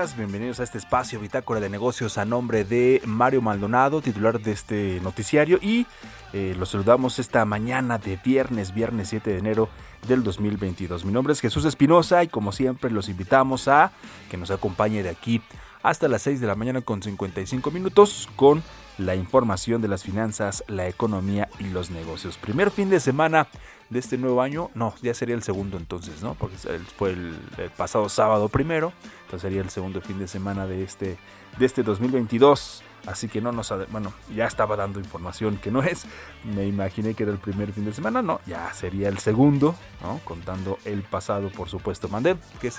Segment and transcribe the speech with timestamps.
[0.00, 4.98] Bienvenidos a este espacio Bitácora de Negocios a nombre de Mario Maldonado, titular de este
[5.02, 5.58] noticiario.
[5.60, 5.86] Y
[6.32, 9.68] eh, los saludamos esta mañana de viernes, viernes 7 de enero
[10.08, 11.04] del 2022.
[11.04, 13.92] Mi nombre es Jesús Espinosa y como siempre los invitamos a
[14.30, 15.42] que nos acompañe de aquí
[15.82, 18.62] hasta las 6 de la mañana con 55 minutos con
[18.96, 22.38] la información de las finanzas, la economía y los negocios.
[22.38, 23.48] Primer fin de semana
[23.90, 26.34] de este nuevo año, no, ya sería el segundo entonces, ¿no?
[26.34, 26.56] Porque
[26.96, 27.36] fue el,
[27.76, 28.92] pasado sábado primero,
[29.24, 31.18] entonces sería el segundo fin de semana de este,
[31.58, 32.84] de este 2022.
[33.06, 36.04] Así que no nos, bueno, ya estaba dando información que no es,
[36.44, 40.20] me imaginé que era el primer fin de semana, no, ya sería el segundo, ¿no?
[40.24, 42.78] Contando el pasado, por supuesto, mandé, que es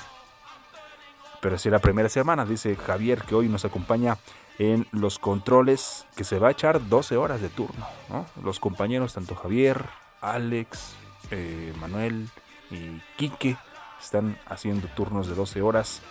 [1.42, 4.18] pero si la primera semana, dice Javier, que hoy nos acompaña
[4.60, 7.88] en los controles, que se va a echar 12 horas de turno.
[8.10, 8.28] ¿no?
[8.44, 9.84] Los compañeros, tanto Javier,
[10.22, 10.96] Alex,
[11.30, 12.28] eh, Manuel
[12.70, 13.58] y Quique,
[14.02, 16.02] están haciendo turnos de 12 horas,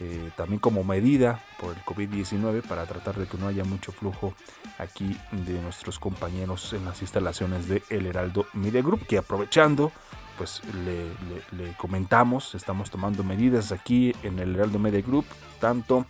[0.00, 4.34] eh, también como medida por el COVID-19 para tratar de que no haya mucho flujo
[4.78, 9.92] aquí de nuestros compañeros en las instalaciones de El Heraldo Media Group, que aprovechando
[10.38, 15.26] pues le, comentamos, estamos tomando medidas aquí en el Heraldo Media Group,
[15.60, 16.06] tanto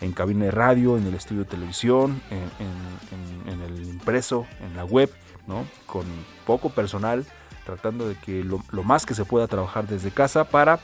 [0.00, 2.20] en cabina de radio, en el estudio de televisión,
[3.46, 5.12] en el impreso, en la web,
[5.48, 5.66] ¿no?
[5.86, 6.04] Con
[6.46, 7.26] poco personal,
[7.64, 10.78] tratando de que lo, más que se pueda trabajar desde casa para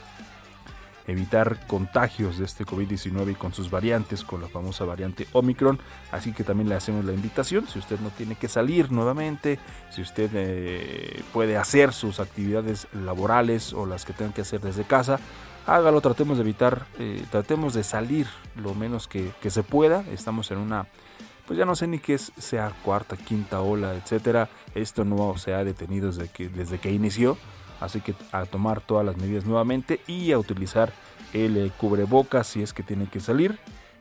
[1.07, 5.79] evitar contagios de este COVID-19 y con sus variantes, con la famosa variante Omicron.
[6.11, 9.59] Así que también le hacemos la invitación, si usted no tiene que salir nuevamente,
[9.91, 14.83] si usted eh, puede hacer sus actividades laborales o las que tenga que hacer desde
[14.83, 15.19] casa,
[15.67, 18.25] hágalo, tratemos de evitar, eh, tratemos de salir
[18.55, 20.03] lo menos que se pueda.
[20.11, 20.87] Estamos en una,
[21.45, 24.49] pues ya no sé ni qué es, sea cuarta, quinta ola, etcétera.
[24.73, 27.37] Esto no se ha detenido desde que, desde que inició.
[27.79, 30.93] Así que a tomar todas las medidas nuevamente y a utilizar
[31.33, 33.59] el eh, cubrebocas si es que tiene que salir.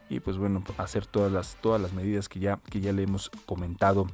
[0.08, 3.30] Y pues bueno, hacer todas las, todas las medidas que ya, que ya le hemos
[3.46, 4.06] comentado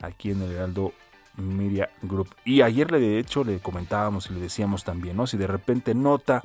[0.00, 0.92] aquí en el Heraldo
[1.36, 2.28] Media Group.
[2.44, 5.26] Y ayer de hecho le comentábamos y le decíamos también, ¿no?
[5.26, 6.42] Si de repente nota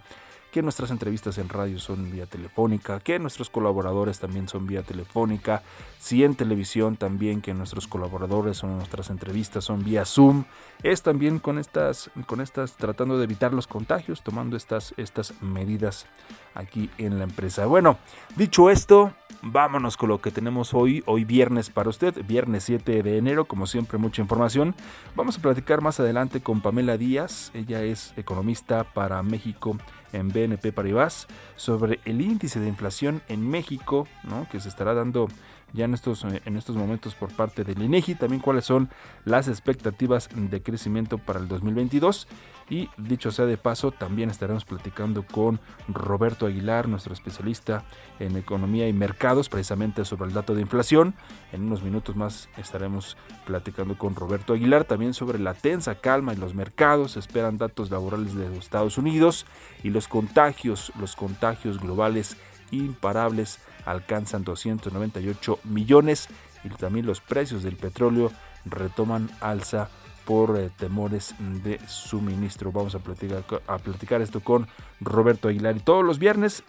[0.51, 5.63] que nuestras entrevistas en radio son vía telefónica, que nuestros colaboradores también son vía telefónica,
[5.98, 10.44] si en televisión también que nuestros colaboradores son nuestras entrevistas son vía Zoom,
[10.83, 16.06] es también con estas, con estas tratando de evitar los contagios, tomando estas, estas medidas
[16.54, 17.65] aquí en la empresa.
[17.65, 17.97] Bueno,
[18.36, 23.18] dicho esto, vámonos con lo que tenemos hoy, hoy viernes para usted, viernes 7 de
[23.18, 24.75] enero, como siempre mucha información.
[25.15, 29.77] Vamos a platicar más adelante con Pamela Díaz, ella es economista para México
[30.13, 34.48] en BNP Paribas, sobre el índice de inflación en México, ¿no?
[34.50, 35.28] que se estará dando
[35.74, 38.90] ya en estos, en estos momentos por parte del INEGI, también cuáles son
[39.24, 42.28] las expectativas de crecimiento para el 2022
[42.71, 45.59] y dicho sea de paso, también estaremos platicando con
[45.89, 47.83] Roberto Aguilar, nuestro especialista
[48.18, 51.13] en economía y mercados, precisamente sobre el dato de inflación.
[51.51, 56.39] En unos minutos más estaremos platicando con Roberto Aguilar también sobre la tensa calma en
[56.39, 57.18] los mercados.
[57.18, 59.45] Esperan datos laborales de los Estados Unidos
[59.83, 62.38] y los contagios, los contagios globales
[62.71, 66.29] imparables alcanzan 298 millones
[66.63, 68.31] y también los precios del petróleo
[68.63, 69.89] retoman alza
[70.25, 72.71] por eh, temores de suministro.
[72.71, 74.68] Vamos a platicar, esto con
[75.00, 75.77] Roberto Aguilar.
[75.77, 76.63] Y todos los viernes,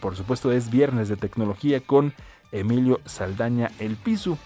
[0.00, 2.14] por supuesto, es viernes de tecnología con
[2.52, 4.38] Emilio Saldaña El Piso,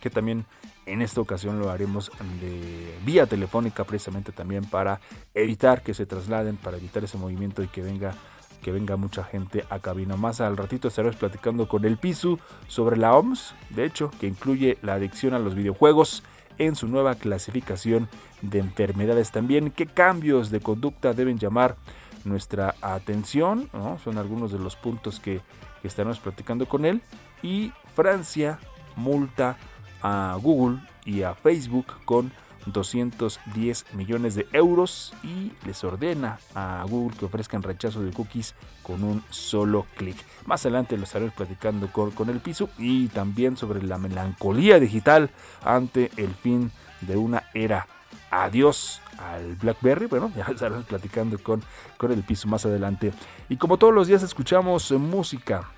[0.00, 0.46] que también
[0.86, 2.10] en esta ocasión lo haremos
[2.40, 5.00] de vía telefónica, precisamente también para
[5.32, 8.14] evitar que se trasladen, para evitar ese movimiento y que venga
[8.62, 10.16] que venga mucha gente a cabina.
[10.16, 14.78] Más al ratito estaremos platicando con el Pisu sobre la OMS, de hecho, que incluye
[14.80, 16.22] la adicción a los videojuegos
[16.58, 18.08] en su nueva clasificación
[18.42, 19.70] de enfermedades también.
[19.70, 21.76] ¿Qué cambios de conducta deben llamar
[22.24, 23.68] nuestra atención?
[24.02, 25.40] Son algunos de los puntos que,
[25.82, 27.02] que estaremos platicando con él.
[27.42, 28.58] Y Francia
[28.96, 29.56] multa
[30.02, 32.32] a Google y a Facebook con
[32.66, 39.04] 210 millones de euros y les ordena a Google que ofrezcan rechazo de cookies con
[39.04, 40.16] un solo clic.
[40.46, 45.30] Más adelante lo estaremos platicando con, con, el piso y también sobre la melancolía digital
[45.62, 46.70] ante el fin
[47.00, 47.86] de una era.
[48.30, 50.06] Adiós al BlackBerry.
[50.06, 51.62] Bueno, ya estaremos platicando con,
[51.96, 53.12] con el piso más adelante.
[53.48, 55.70] Y como todos los días escuchamos música.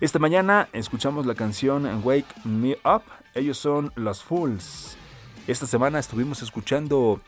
[0.00, 3.02] Esta mañana escuchamos la canción Wake Me Up.
[3.34, 4.97] Ellos son los Fools.
[5.48, 7.22] Esta semana estuvimos escuchando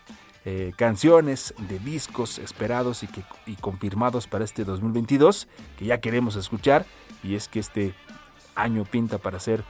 [0.44, 6.36] eh, canciones de discos esperados y, que, y confirmados para este 2022 que ya queremos
[6.36, 6.84] escuchar.
[7.24, 7.94] Y es que este
[8.54, 9.64] año pinta para ser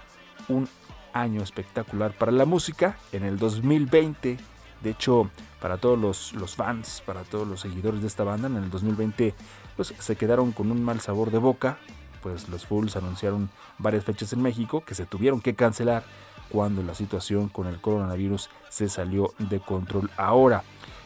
[0.49, 0.69] un
[1.13, 2.99] año espectacular para la música.
[3.13, 4.37] En el 2020
[4.83, 5.31] de hecho
[5.61, 9.33] para todos los, los fans para todos los seguidores de esta banda en el 2020
[9.77, 11.79] pues se quedaron con un mal sabor de boca.
[12.21, 13.49] Pues los Fools anunciaron
[13.79, 16.03] varias fechas en México que se tuvieron que cancelar
[16.51, 20.11] cuando la situación con el coronavirus se salió de control.
[20.17, 20.63] Ahora,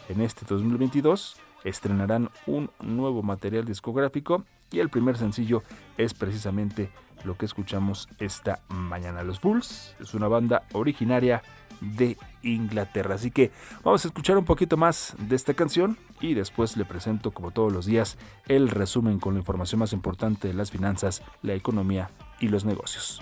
[0.09, 5.63] en este 2022, estrenarán un nuevo material discográfico y el primer sencillo
[5.97, 6.89] es precisamente
[7.23, 9.23] lo que escuchamos esta mañana.
[9.23, 11.41] Los Bulls es una banda originaria
[11.81, 13.15] de Inglaterra.
[13.15, 13.51] Así que
[13.83, 17.73] vamos a escuchar un poquito más de esta canción y después le presento como todos
[17.73, 22.09] los días el resumen con la información más importante de las finanzas, la economía
[22.39, 23.21] y los negocios.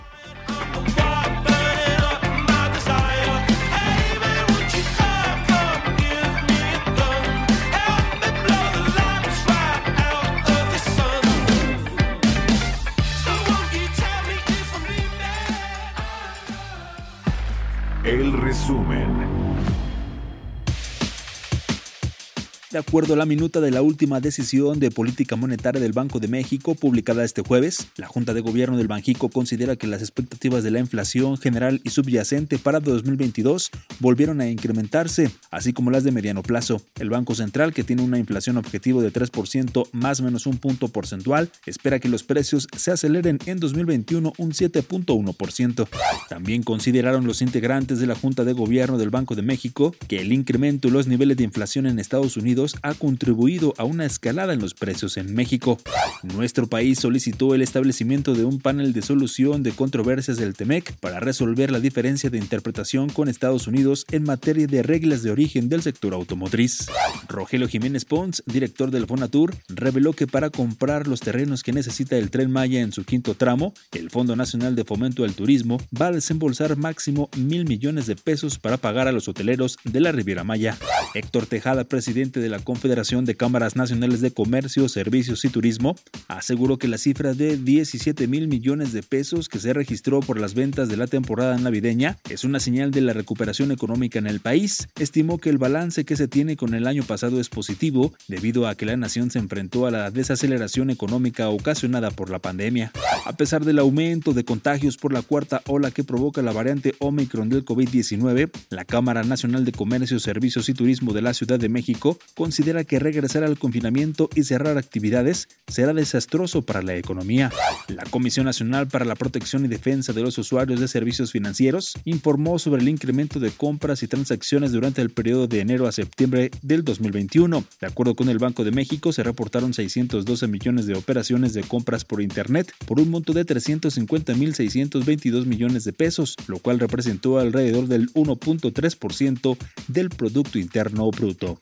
[22.73, 26.27] De acuerdo a la minuta de la última decisión de política monetaria del Banco de
[26.27, 30.71] México publicada este jueves, la Junta de Gobierno del Banjico considera que las expectativas de
[30.71, 36.41] la inflación general y subyacente para 2022 volvieron a incrementarse, así como las de mediano
[36.41, 36.81] plazo.
[36.99, 40.87] El Banco Central, que tiene una inflación objetivo de 3% más o menos un punto
[40.87, 45.87] porcentual, espera que los precios se aceleren en 2021 un 7.1%.
[46.27, 50.33] También consideraron los integrantes de la Junta de Gobierno del Banco de México que el
[50.33, 54.59] incremento y los niveles de inflación en Estados Unidos ha contribuido a una escalada en
[54.59, 55.77] los precios en México.
[56.23, 61.19] Nuestro país solicitó el establecimiento de un panel de solución de controversias del TEMEC para
[61.19, 65.81] resolver la diferencia de interpretación con Estados Unidos en materia de reglas de origen del
[65.81, 66.87] sector automotriz.
[67.27, 72.29] Rogelio Jiménez Pons, director del Fonatur, reveló que para comprar los terrenos que necesita el
[72.29, 76.11] tren Maya en su quinto tramo, el Fondo Nacional de Fomento al Turismo va a
[76.11, 80.77] desembolsar máximo mil millones de pesos para pagar a los hoteleros de la Riviera Maya.
[81.13, 85.95] Héctor Tejada, presidente de la Confederación de Cámaras Nacionales de Comercio, Servicios y Turismo,
[86.27, 90.53] aseguró que la cifra de 17 mil millones de pesos que se registró por las
[90.53, 94.87] ventas de la temporada navideña es una señal de la recuperación económica en el país.
[94.99, 98.75] Estimó que el balance que se tiene con el año pasado es positivo debido a
[98.75, 102.91] que la nación se enfrentó a la desaceleración económica ocasionada por la pandemia.
[103.25, 107.49] A pesar del aumento de contagios por la cuarta ola que provoca la variante Omicron
[107.49, 112.17] del COVID-19, la Cámara Nacional de Comercio, Servicios y Turismo de la Ciudad de México
[112.43, 117.49] considera que regresar al confinamiento y cerrar actividades será desastroso para la economía.
[117.87, 122.59] La Comisión Nacional para la Protección y Defensa de los Usuarios de Servicios Financieros informó
[122.59, 126.83] sobre el incremento de compras y transacciones durante el periodo de enero a septiembre del
[126.83, 127.63] 2021.
[127.79, 132.03] De acuerdo con el Banco de México, se reportaron 612 millones de operaciones de compras
[132.03, 138.11] por Internet por un monto de 350.622 millones de pesos, lo cual representó alrededor del
[138.11, 139.57] 1.3%
[139.87, 141.61] del Producto Interno Bruto.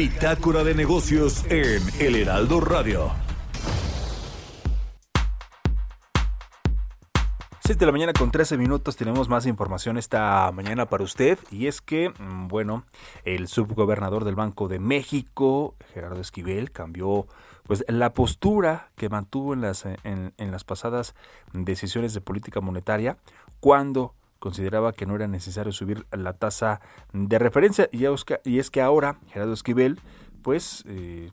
[0.00, 3.10] Bitácora de negocios en El Heraldo Radio.
[7.62, 11.66] 6 de la mañana con 13 minutos tenemos más información esta mañana para usted y
[11.66, 12.86] es que, mm, bueno,
[13.26, 17.26] el subgobernador del Banco de México, Gerardo Esquivel, cambió
[17.64, 21.14] pues la postura que mantuvo en las, en, en las pasadas
[21.52, 23.18] decisiones de política monetaria
[23.60, 26.80] cuando consideraba que no era necesario subir la tasa
[27.12, 30.00] de referencia y es que, ahora Gerardo Esquivel
[30.42, 31.30] pues eh,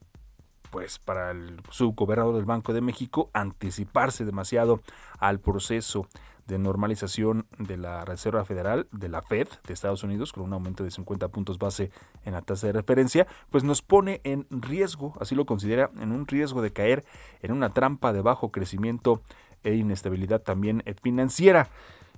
[0.70, 4.82] pues para el subgobernador del Banco de México anticiparse demasiado
[5.18, 6.08] al proceso
[6.48, 10.84] de normalización de la Reserva Federal, de la Fed de Estados Unidos, con un aumento
[10.84, 11.92] de 50 puntos base
[12.24, 16.26] en la tasa de referencia, pues nos pone en riesgo, así lo considera, en un
[16.26, 17.04] riesgo de caer
[17.42, 19.22] en una trampa de bajo crecimiento
[19.64, 21.70] e inestabilidad también financiera.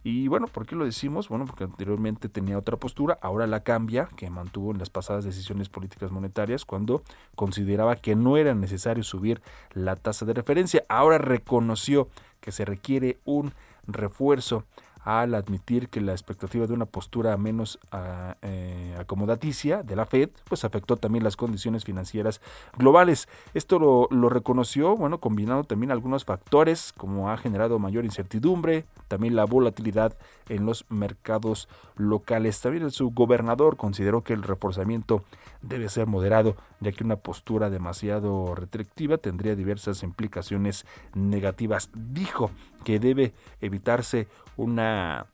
[0.03, 1.27] Y bueno, ¿por qué lo decimos?
[1.27, 5.67] Bueno, porque anteriormente tenía otra postura, ahora la cambia, que mantuvo en las pasadas decisiones
[5.69, 7.03] políticas monetarias cuando
[7.35, 9.41] consideraba que no era necesario subir
[9.73, 10.85] la tasa de referencia.
[10.87, 13.53] Ahora reconoció que se requiere un
[13.87, 14.65] refuerzo
[15.03, 20.29] al admitir que la expectativa de una postura menos uh, eh, acomodaticia de la Fed,
[20.47, 22.41] pues afectó también las condiciones financieras
[22.77, 23.27] globales.
[23.53, 29.35] Esto lo, lo, reconoció, bueno, combinando también algunos factores, como ha generado mayor incertidumbre, también
[29.35, 30.17] la volatilidad
[30.49, 32.59] en los mercados locales.
[32.59, 35.23] También el subgobernador consideró que el reforzamiento
[35.61, 41.89] debe ser moderado, ya que una postura demasiado restrictiva tendría diversas implicaciones negativas.
[41.93, 42.51] Dijo
[42.83, 45.25] que debe evitarse una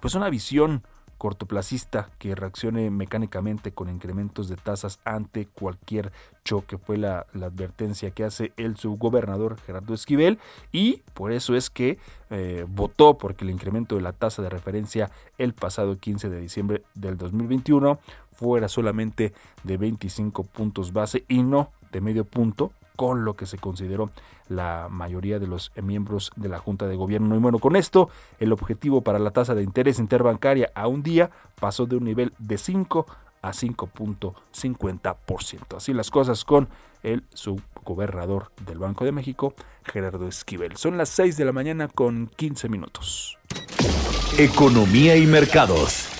[0.00, 0.82] pues una visión
[1.20, 6.12] cortoplacista que reaccione mecánicamente con incrementos de tasas ante cualquier
[6.44, 6.78] choque.
[6.78, 10.38] Fue la, la, advertencia que hace el subgobernador Gerardo Esquivel
[10.72, 11.98] y por eso es que
[12.30, 16.84] eh, votó porque el incremento de la tasa de referencia el pasado 15 de diciembre
[16.94, 17.98] del 2021
[18.40, 19.32] fuera solamente
[19.62, 24.10] de 25 puntos base y no de medio punto con lo que se consideró
[24.48, 27.36] la mayoría de los miembros de la Junta de Gobierno.
[27.36, 31.30] Y bueno, con esto, el objetivo para la tasa de interés interbancaria a un día
[31.60, 33.06] pasó de un nivel de 5
[33.42, 35.76] a 5.50%.
[35.76, 36.68] Así las cosas con
[37.02, 39.54] el subgobernador del Banco de México,
[39.84, 40.76] Gerardo Esquivel.
[40.76, 43.38] Son las 6 de la mañana con 15 minutos.
[44.38, 46.19] Economía y mercados.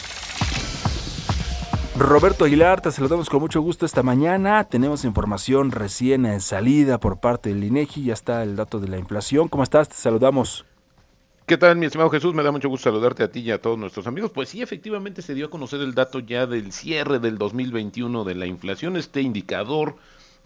[2.00, 4.64] Roberto Aguilar, te saludamos con mucho gusto esta mañana.
[4.64, 8.04] Tenemos información recién en salida por parte del INEGI.
[8.04, 9.48] Ya está el dato de la inflación.
[9.48, 9.90] ¿Cómo estás?
[9.90, 10.64] Te saludamos.
[11.44, 12.32] ¿Qué tal, mi estimado Jesús?
[12.32, 14.30] Me da mucho gusto saludarte a ti y a todos nuestros amigos.
[14.30, 18.34] Pues sí, efectivamente se dio a conocer el dato ya del cierre del 2021 de
[18.34, 19.96] la inflación, este indicador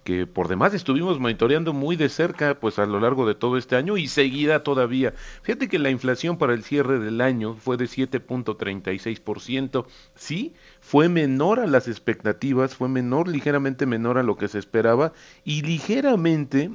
[0.04, 3.74] que por demás estuvimos monitoreando muy de cerca pues a lo largo de todo este
[3.74, 5.14] año y seguirá todavía.
[5.42, 11.58] Fíjate que la inflación para el cierre del año fue de 7.36%, sí, fue menor
[11.58, 16.70] a las expectativas, fue menor, ligeramente menor a lo que se esperaba y ligeramente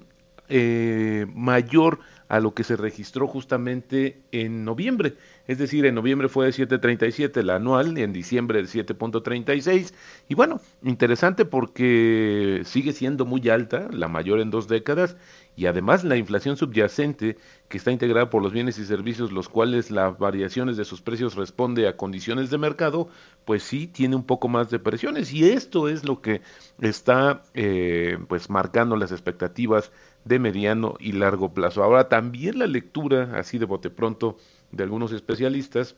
[0.50, 5.16] eh, mayor a lo que se registró justamente en noviembre.
[5.50, 9.96] Es decir, en noviembre fue de 7.37 la anual y en diciembre de 7.36.
[10.27, 15.18] Y bueno, interesante porque sigue siendo muy alta, la mayor en dos décadas,
[15.56, 17.36] y además la inflación subyacente,
[17.68, 21.34] que está integrada por los bienes y servicios, los cuales las variaciones de sus precios
[21.34, 23.10] responde a condiciones de mercado,
[23.44, 25.34] pues sí tiene un poco más de presiones.
[25.34, 26.41] Y esto es lo que
[26.79, 29.91] está eh, pues marcando las expectativas
[30.25, 31.84] de mediano y largo plazo.
[31.84, 34.38] Ahora también la lectura, así de bote pronto,
[34.72, 35.96] de algunos especialistas,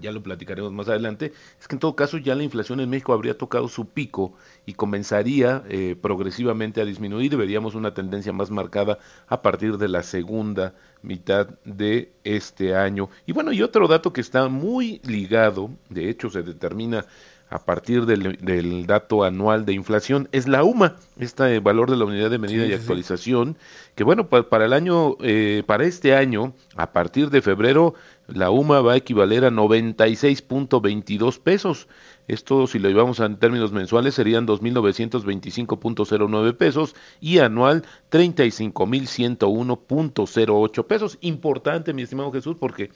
[0.00, 3.12] ya lo platicaremos más adelante, es que en todo caso ya la inflación en México
[3.12, 8.50] habría tocado su pico y comenzaría eh, progresivamente a disminuir y veríamos una tendencia más
[8.50, 13.10] marcada a partir de la segunda mitad de este año.
[13.26, 17.04] Y bueno, y otro dato que está muy ligado, de hecho se determina
[17.52, 22.06] a partir del, del dato anual de inflación es la UMA, este valor de la
[22.06, 22.78] unidad de medida Sí, y sí.
[22.80, 23.58] actualización,
[23.94, 27.92] que bueno, pa- para el año, eh, para este año, a partir de febrero,
[28.26, 31.88] la UMA va a equivaler a 96.22 pesos.
[32.28, 41.18] Esto, si lo llevamos en términos mensuales, serían 2.925.09 pesos y anual 35.101.08 pesos.
[41.20, 42.90] Importante, mi estimado Jesús, porque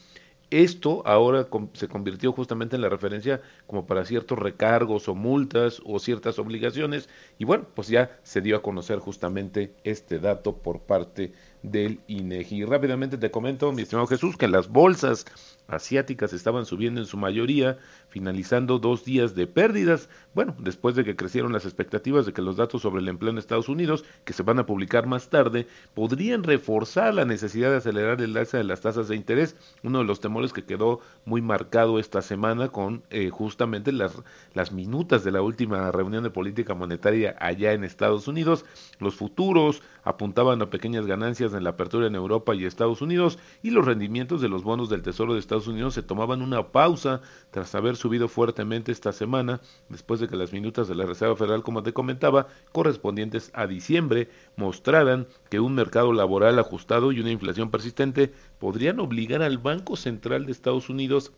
[0.49, 5.99] esto ahora se convirtió justamente en la referencia como para ciertos recargos o multas o
[5.99, 11.33] ciertas obligaciones y bueno, pues ya se dio a conocer justamente este dato por parte
[11.63, 12.63] del INEGI.
[12.63, 15.25] Rápidamente te comento, mi estimado Jesús, que las bolsas
[15.67, 17.77] asiáticas estaban subiendo en su mayoría,
[18.07, 22.55] finalizando dos días de pérdidas, bueno, después de que crecieron las expectativas de que los
[22.55, 26.43] datos sobre el empleo en Estados Unidos, que se van a publicar más tarde, podrían
[26.43, 30.21] reforzar la necesidad de acelerar el alza de las tasas de interés, uno de los
[30.21, 34.13] temores que quedó muy marcado esta semana con eh, justamente las,
[34.53, 38.65] las minutas de la última reunión de política monetaria allá en Estados Unidos,
[38.99, 43.71] los futuros apuntaban a pequeñas ganancias en la apertura en Europa y Estados Unidos y
[43.71, 47.73] los rendimientos de los bonos del Tesoro de Estados Unidos se tomaban una pausa tras
[47.75, 51.83] haber subido fuertemente esta semana después de que las minutas de la Reserva Federal, como
[51.83, 58.31] te comentaba, correspondientes a diciembre, mostraran que un mercado laboral ajustado y una inflación persistente
[58.59, 61.31] podrían obligar al Banco Central de Estados Unidos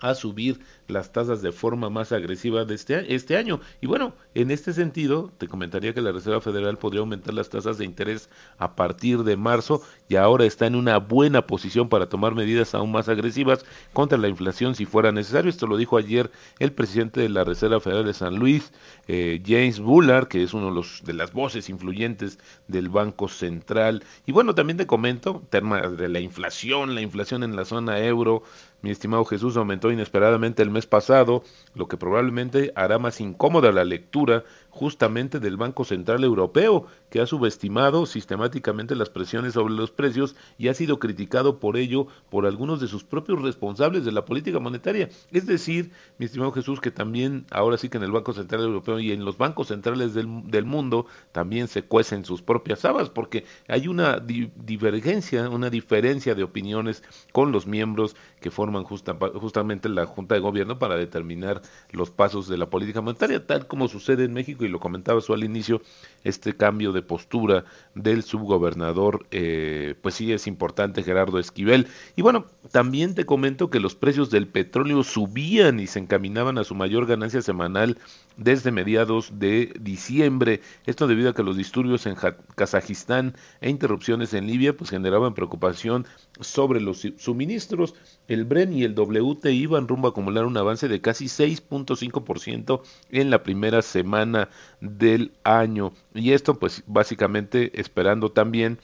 [0.00, 3.60] a subir las tasas de forma más agresiva de este, este año.
[3.80, 7.78] Y bueno, en este sentido, te comentaría que la Reserva Federal podría aumentar las tasas
[7.78, 12.34] de interés a partir de marzo y ahora está en una buena posición para tomar
[12.34, 15.50] medidas aún más agresivas contra la inflación si fuera necesario.
[15.50, 18.72] Esto lo dijo ayer el presidente de la Reserva Federal de San Luis,
[19.08, 22.38] eh, James Bullard, que es uno de, los, de las voces influyentes
[22.68, 24.04] del Banco Central.
[24.26, 28.42] Y bueno, también te comento, tema de la inflación, la inflación en la zona euro,
[28.84, 31.42] mi estimado Jesús aumentó inesperadamente el mes pasado,
[31.74, 37.26] lo que probablemente hará más incómoda la lectura justamente del Banco Central Europeo, que ha
[37.26, 42.80] subestimado sistemáticamente las presiones sobre los precios y ha sido criticado por ello por algunos
[42.80, 45.08] de sus propios responsables de la política monetaria.
[45.30, 48.98] Es decir, mi estimado Jesús, que también ahora sí que en el Banco Central Europeo
[48.98, 53.44] y en los bancos centrales del, del mundo también se cuecen sus propias habas, porque
[53.68, 59.88] hay una di- divergencia, una diferencia de opiniones con los miembros que forman justa- justamente
[59.88, 61.62] la Junta de Gobierno para determinar
[61.92, 65.32] los pasos de la política monetaria, tal como sucede en México, y lo comentaba tú
[65.34, 65.82] al inicio,
[66.24, 71.86] este cambio de postura del subgobernador, eh, pues sí es importante, Gerardo Esquivel.
[72.16, 76.64] Y bueno, también te comento que los precios del petróleo subían y se encaminaban a
[76.64, 77.98] su mayor ganancia semanal
[78.36, 80.60] desde mediados de diciembre.
[80.86, 82.16] Esto debido a que los disturbios en
[82.56, 86.06] Kazajistán e interrupciones en Libia pues generaban preocupación
[86.40, 87.94] sobre los su- suministros.
[88.28, 93.30] El Bren y el WTI iban rumbo a acumular un avance de casi 6.5% en
[93.30, 94.48] la primera semana
[94.80, 95.92] del año.
[96.14, 98.78] Y esto pues básicamente esperando también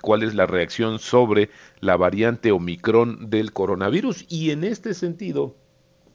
[0.00, 4.26] cuál es la reacción sobre la variante Omicron del coronavirus.
[4.28, 5.54] Y en este sentido,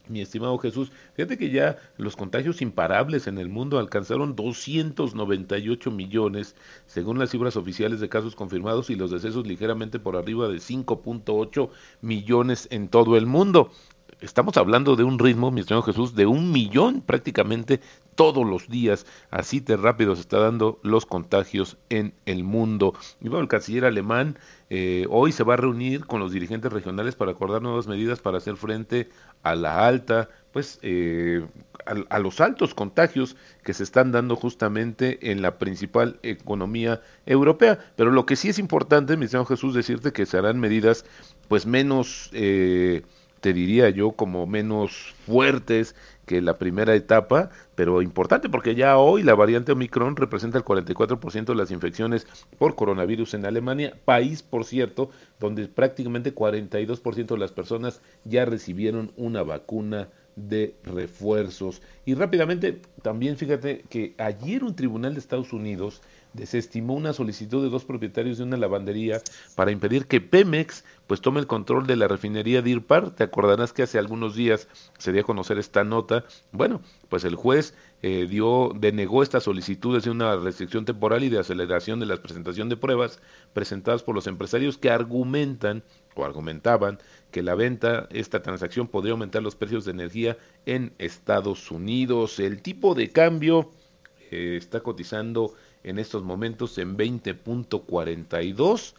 [0.08, 6.56] mi estimado Jesús, fíjate que ya los contagios imparables en el mundo alcanzaron 298 millones,
[6.86, 11.70] según las cifras oficiales de casos confirmados, y los decesos ligeramente por arriba de 5.8
[12.02, 13.72] millones en todo el mundo.
[14.22, 17.82] Estamos hablando de un ritmo, mi estimado Jesús, de un millón prácticamente
[18.14, 19.08] todos los días.
[19.32, 22.94] Así de rápido se está dando los contagios en el mundo.
[23.20, 24.38] Y bueno, el canciller alemán
[24.70, 28.38] eh, hoy se va a reunir con los dirigentes regionales para acordar nuevas medidas para
[28.38, 29.10] hacer frente
[29.42, 31.44] a la alta, pues eh,
[31.88, 37.80] a, a los altos contagios que se están dando justamente en la principal economía europea.
[37.96, 41.06] Pero lo que sí es importante, mi estimado Jesús, decirte que se harán medidas
[41.48, 42.30] pues menos...
[42.34, 43.02] Eh,
[43.42, 49.24] te diría yo, como menos fuertes que la primera etapa, pero importante porque ya hoy
[49.24, 52.28] la variante Omicron representa el 44% de las infecciones
[52.58, 59.12] por coronavirus en Alemania, país, por cierto, donde prácticamente 42% de las personas ya recibieron
[59.18, 61.82] una vacuna de refuerzos.
[62.06, 66.02] Y rápidamente, también fíjate que ayer un tribunal de Estados Unidos
[66.34, 69.22] desestimó una solicitud de dos propietarios de una lavandería
[69.56, 73.12] para impedir que Pemex pues tome el control de la refinería de Irpar.
[73.12, 76.24] Te acordarás que hace algunos días se dio a conocer esta nota.
[76.54, 81.40] Bueno, pues el juez eh, dio denegó estas solicitudes de una restricción temporal y de
[81.40, 83.20] aceleración de la presentación de pruebas
[83.52, 85.84] presentadas por los empresarios que argumentan
[86.16, 86.98] o argumentaban
[87.30, 92.40] que la venta, esta transacción podría aumentar los precios de energía en Estados Unidos.
[92.40, 93.70] El tipo de cambio
[94.32, 98.94] eh, está cotizando en estos momentos en 20.42.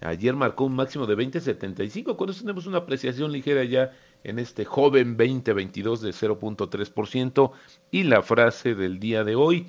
[0.00, 4.64] Ayer marcó un máximo de 20.75, con eso tenemos una apreciación ligera ya en este
[4.64, 7.50] joven 2022 de 0.3%.
[7.90, 9.66] Y la frase del día de hoy,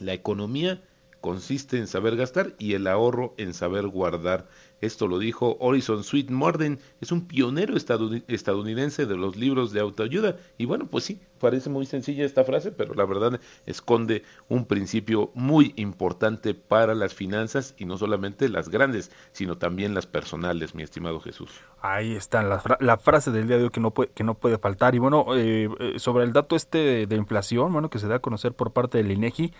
[0.00, 0.82] la economía
[1.20, 4.48] consiste en saber gastar y el ahorro en saber guardar.
[4.80, 10.36] Esto lo dijo Horizon Sweet Morden, es un pionero estadounidense de los libros de autoayuda.
[10.56, 15.32] Y bueno, pues sí, parece muy sencilla esta frase, pero la verdad esconde un principio
[15.34, 20.84] muy importante para las finanzas y no solamente las grandes, sino también las personales, mi
[20.84, 21.50] estimado Jesús.
[21.82, 24.34] Ahí está la, fra- la frase del día de hoy que no puede, que no
[24.34, 24.94] puede faltar.
[24.94, 28.16] Y bueno, eh, eh, sobre el dato este de, de inflación, bueno, que se da
[28.16, 29.52] a conocer por parte del INEGI,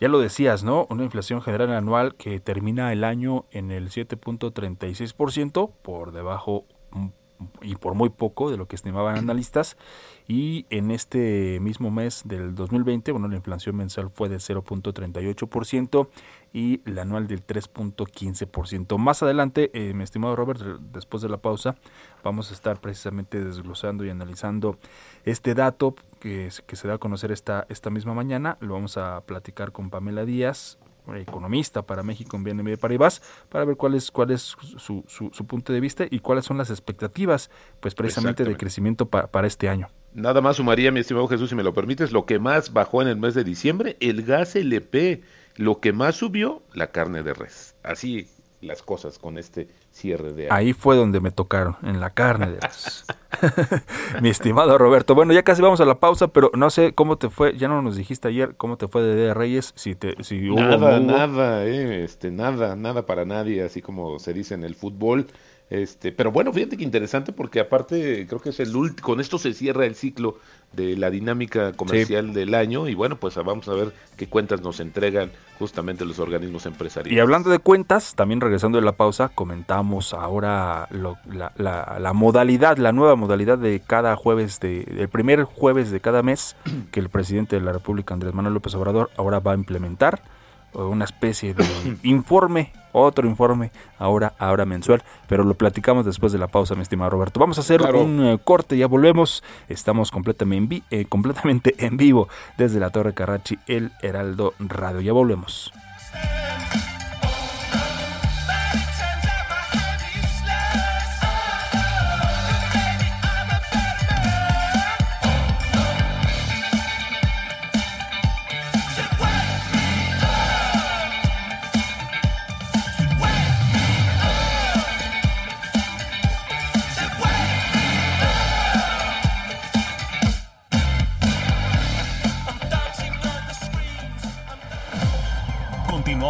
[0.00, 0.86] ya lo decías, ¿no?
[0.90, 7.06] Una inflación general anual que termina el año en el 7.36%, por debajo mm,
[7.62, 9.76] y por muy poco de lo que estimaban analistas.
[10.26, 16.08] Y en este mismo mes del 2020, bueno, la inflación mensual fue de 0.38%
[16.52, 18.98] y la anual del 3.15%.
[18.98, 20.60] Más adelante, eh, mi estimado Robert,
[20.92, 21.76] después de la pausa,
[22.24, 24.78] vamos a estar precisamente desglosando y analizando
[25.24, 28.56] este dato que, se- que se da a conocer esta, esta misma mañana.
[28.60, 30.78] Lo vamos a platicar con Pamela Díaz,
[31.16, 35.46] economista para México en BNB Paribas, para ver cuál es, cuál es su, su- su
[35.46, 39.68] punto de vista y cuáles son las expectativas, pues precisamente de crecimiento pa- para este
[39.70, 39.88] año.
[40.12, 43.08] Nada más sumaría, mi estimado Jesús, si me lo permites, lo que más bajó en
[43.08, 45.22] el mes de diciembre, el gas LP.
[45.58, 47.74] Lo que más subió, la carne de res.
[47.82, 49.66] Así las cosas con este
[49.98, 50.54] cierre de año.
[50.54, 53.04] Ahí fue donde me tocaron, en la carne de res.
[54.22, 55.14] Mi estimado Roberto.
[55.14, 57.82] Bueno, ya casi vamos a la pausa, pero no sé cómo te fue, ya no
[57.82, 60.98] nos dijiste ayer cómo te fue de Día de Reyes, si te si hubo Nada,
[60.98, 61.18] no hubo.
[61.18, 65.26] nada, eh, este, nada, nada para nadie, así como se dice en el fútbol.
[65.70, 69.36] Este, pero bueno, fíjate que interesante porque aparte creo que es el último, con esto
[69.36, 70.38] se cierra el ciclo
[70.72, 74.80] de la dinámica comercial del año y bueno, pues vamos a ver qué cuentas nos
[74.80, 77.14] entregan justamente los organismos empresariales.
[77.14, 82.12] Y hablando de cuentas, también regresando de la pausa, comentamos ahora lo- la, la- la
[82.12, 86.56] modalidad, la nueva modalidad de cada jueves, de, el primer jueves de cada mes
[86.92, 90.20] que el presidente de la República, Andrés Manuel López Obrador, ahora va a implementar
[90.74, 91.64] eh, una especie de
[92.02, 97.10] informe, otro informe, ahora, ahora mensual, pero lo platicamos después de la pausa, mi estimado
[97.10, 97.38] Roberto.
[97.40, 98.02] Vamos a hacer Claro.
[98.02, 103.14] un eh, corte, ya volvemos, estamos completamente en, eh, completamente en vivo desde la Torre
[103.14, 105.72] Carrachi, el Heraldo Radio, ya volvemos.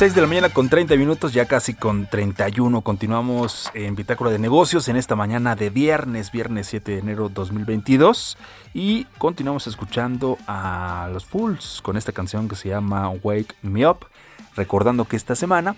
[0.00, 2.80] 6 de la mañana con 30 minutos, ya casi con 31.
[2.80, 8.38] Continuamos en Bitácora de Negocios en esta mañana de viernes, viernes 7 de enero 2022.
[8.72, 14.06] Y continuamos escuchando a los Fools con esta canción que se llama Wake Me Up.
[14.56, 15.76] Recordando que esta semana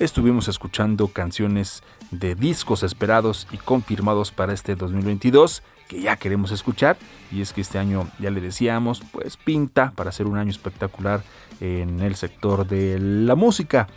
[0.00, 6.96] estuvimos escuchando canciones de discos esperados y confirmados para este 2022 que ya queremos escuchar
[7.30, 11.22] y es que este año ya le decíamos pues pinta para ser un año espectacular
[11.62, 13.88] en el sector de la música.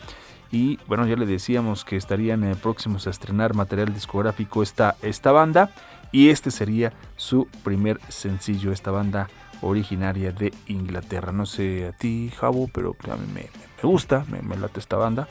[0.51, 5.31] Y bueno ya le decíamos que estarían eh, próximos a estrenar material discográfico esta, esta
[5.31, 5.71] banda
[6.11, 9.27] y este sería su primer sencillo esta banda
[9.61, 11.31] originaria de Inglaterra.
[11.31, 14.97] No sé a ti Javo pero a mí me, me gusta me, me late esta
[14.97, 15.27] banda.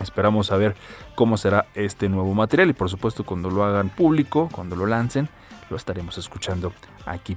[0.00, 0.74] Esperamos a ver
[1.14, 5.28] cómo será este nuevo material y por supuesto cuando lo hagan público, cuando lo lancen,
[5.70, 6.72] lo estaremos escuchando
[7.06, 7.36] aquí.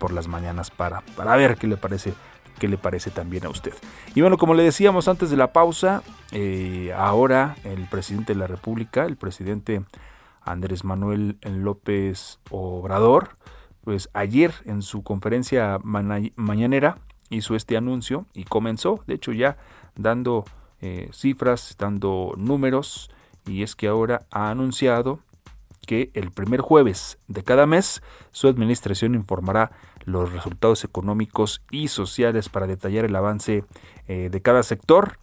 [0.00, 2.14] Por las mañanas para, para ver qué le parece
[2.58, 3.72] qué le parece también a usted.
[4.14, 8.46] Y bueno, como le decíamos antes de la pausa, eh, ahora el presidente de la
[8.46, 9.82] República, el presidente
[10.42, 13.30] Andrés Manuel López Obrador,
[13.82, 16.98] pues ayer en su conferencia mañanera
[17.30, 19.56] hizo este anuncio y comenzó, de hecho ya
[19.96, 20.44] dando
[20.82, 23.10] eh, cifras, dando números,
[23.46, 25.20] y es que ahora ha anunciado
[25.90, 28.00] que el primer jueves de cada mes
[28.30, 29.72] su administración informará
[30.04, 33.64] los resultados económicos y sociales para detallar el avance
[34.06, 35.18] eh, de cada sector.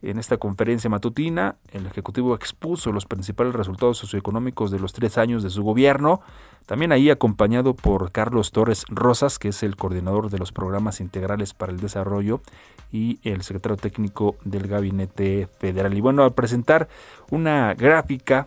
[0.00, 5.42] En esta conferencia matutina, el Ejecutivo expuso los principales resultados socioeconómicos de los tres años
[5.42, 6.20] de su gobierno,
[6.66, 11.52] también ahí acompañado por Carlos Torres Rosas, que es el coordinador de los programas integrales
[11.52, 12.42] para el desarrollo
[12.92, 15.94] y el secretario técnico del Gabinete Federal.
[15.94, 16.86] Y bueno, al presentar
[17.28, 18.46] una gráfica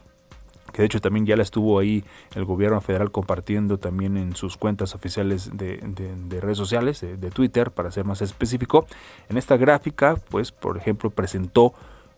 [0.76, 2.04] que de hecho también ya la estuvo ahí
[2.36, 7.16] el gobierno federal compartiendo también en sus cuentas oficiales de, de- de redes sociales, de,
[7.16, 8.86] de Twitter, para ser más específico.
[9.30, 11.74] En esta gráfica, pues, por ejemplo, presentó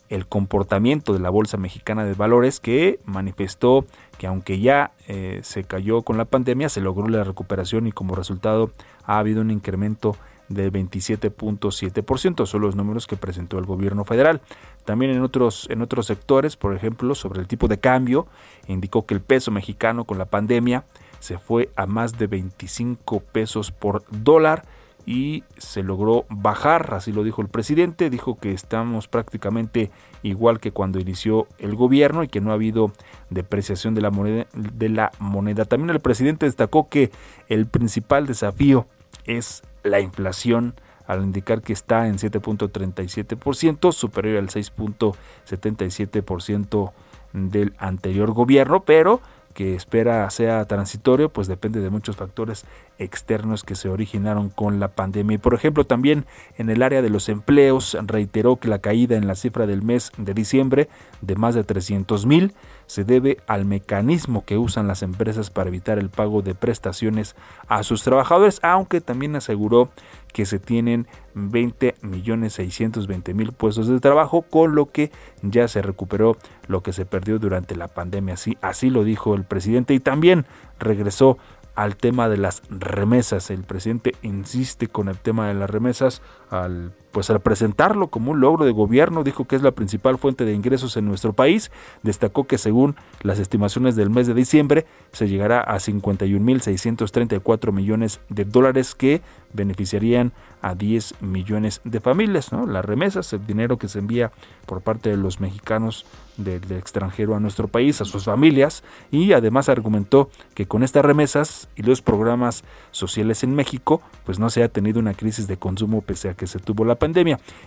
[0.10, 3.86] el comportamiento de la Bolsa Mexicana de Valores que manifestó
[4.18, 8.16] que aunque ya eh, se cayó con la pandemia, se logró la recuperación y como
[8.16, 8.72] resultado
[9.06, 10.16] ha habido un incremento
[10.50, 14.42] del 27.7%, son los números que presentó el gobierno federal.
[14.86, 18.28] También en otros, en otros sectores, por ejemplo, sobre el tipo de cambio,
[18.68, 20.86] indicó que el peso mexicano con la pandemia
[21.20, 24.64] se fue a más de 25 pesos por dólar
[25.08, 29.90] y se logró bajar, así lo dijo el presidente, dijo que estamos prácticamente
[30.22, 32.92] igual que cuando inició el gobierno y que no ha habido
[33.30, 34.48] depreciación de la moneda.
[34.54, 35.64] De la moneda.
[35.64, 37.10] También el presidente destacó que
[37.48, 38.86] el principal desafío
[39.26, 40.76] es la inflación
[41.08, 46.92] al indicar que está en 7.37%, superior al 6.77%
[47.34, 49.22] del anterior gobierno, pero
[49.58, 52.64] que espera sea transitorio, pues depende de muchos factores
[53.00, 55.40] externos que se originaron con la pandemia.
[55.40, 56.28] Por ejemplo, también
[56.60, 60.12] en el área de los empleos, reiteró que la caída en la cifra del mes
[60.18, 60.90] de diciembre
[61.22, 62.54] de más de 300 mil
[62.88, 67.36] se debe al mecanismo que usan las empresas para evitar el pago de prestaciones
[67.68, 69.92] a sus trabajadores, aunque también aseguró
[70.34, 75.82] que se tienen 20 millones 620 mil puestos de trabajo, con lo que ya se
[75.82, 78.36] recuperó lo que se perdió durante la pandemia.
[78.36, 80.46] Así, así lo dijo el presidente y también
[80.80, 81.38] regresó
[81.76, 83.52] al tema de las remesas.
[83.52, 88.40] El presidente insiste con el tema de las remesas al pues al presentarlo como un
[88.40, 91.72] logro de gobierno, dijo que es la principal fuente de ingresos en nuestro país.
[92.04, 98.46] Destacó que según las estimaciones del mes de diciembre se llegará a 51.634 millones de
[98.46, 99.22] dólares que
[99.54, 102.52] beneficiarían a 10 millones de familias.
[102.52, 102.66] ¿no?
[102.66, 104.32] Las remesas, el dinero que se envía
[104.66, 106.06] por parte de los mexicanos
[106.38, 111.70] del, extranjero a nuestro país, a sus familias, y además argumentó que con estas remesas
[111.76, 116.02] y los programas sociales en México, pues no se ha tenido una crisis de consumo
[116.02, 117.07] pese a que se tuvo la pandemia.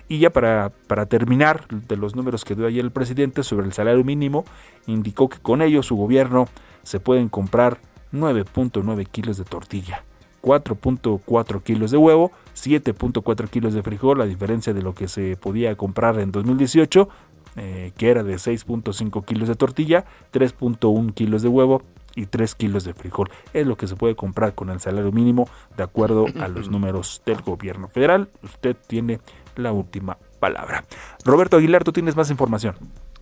[0.09, 3.72] Y ya para, para terminar, de los números que dio ayer el presidente sobre el
[3.72, 4.44] salario mínimo,
[4.87, 6.48] indicó que con ello su gobierno
[6.83, 7.79] se pueden comprar
[8.12, 10.05] 9.9 kilos de tortilla.
[10.42, 15.76] 4.4 kilos de huevo, 7.4 kilos de frijol, a diferencia de lo que se podía
[15.76, 17.09] comprar en 2018,
[17.57, 21.83] eh, que era de 6.5 kilos de tortilla, 3.1 kilos de huevo
[22.20, 23.30] y 3 kilos de frijol.
[23.52, 27.22] Es lo que se puede comprar con el salario mínimo de acuerdo a los números
[27.24, 28.28] del gobierno federal.
[28.42, 29.20] Usted tiene
[29.56, 30.85] la última palabra.
[31.24, 32.74] Roberto Aguilar, tú tienes más información.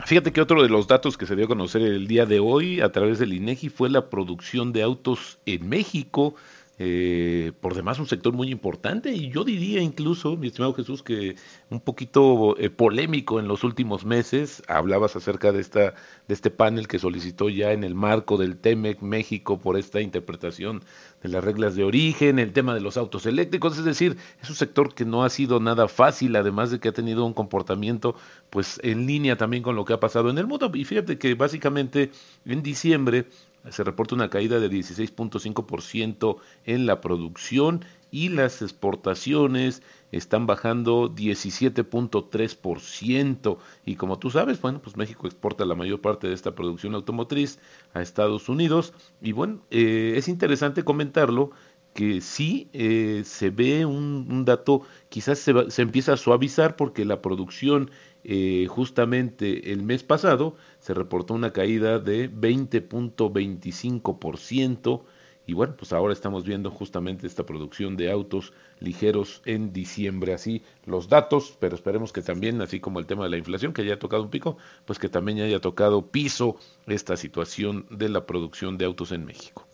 [0.05, 2.81] Fíjate que otro de los datos que se dio a conocer el día de hoy
[2.81, 6.35] a través del INEGI fue la producción de autos en México.
[6.81, 11.35] Eh, por demás un sector muy importante y yo diría incluso, mi estimado Jesús, que
[11.71, 14.63] un poquito eh, polémico en los últimos meses.
[14.69, 15.95] Hablabas acerca de esta
[16.29, 20.85] de este panel que solicitó ya en el marco del TEMEC México por esta interpretación
[21.23, 24.57] de las reglas de origen, el tema de los autos eléctricos, es decir, es un
[24.57, 28.15] sector que no ha sido nada fácil, además de que ha tenido un comportamiento
[28.51, 30.71] pues en línea también con lo que ha pasado en el mundo.
[30.75, 32.11] Y fíjate que básicamente
[32.45, 33.27] en diciembre
[33.71, 43.59] se reporta una caída de 16.5% en la producción y las exportaciones están bajando 17.3%
[43.85, 47.59] y como tú sabes, bueno, pues México exporta la mayor parte de esta producción automotriz
[47.93, 48.95] a Estados Unidos.
[49.21, 51.51] Y bueno, eh, es interesante comentarlo
[51.99, 57.91] que sí eh, se ve un, dato, quizás se empieza a suavizar porque la producción
[58.23, 65.03] eh, justamente el mes pasado se reportó una caída de 20.25%
[65.45, 70.63] y bueno, pues ahora estamos viendo justamente esta producción de autos ligeros en diciembre, así
[70.87, 73.95] los datos, pero esperemos que también, así como el tema de la inflación, que ya
[73.95, 78.79] ha tocado un pico, pues que también haya tocado piso esta situación de la producción
[78.79, 79.68] de autos en México.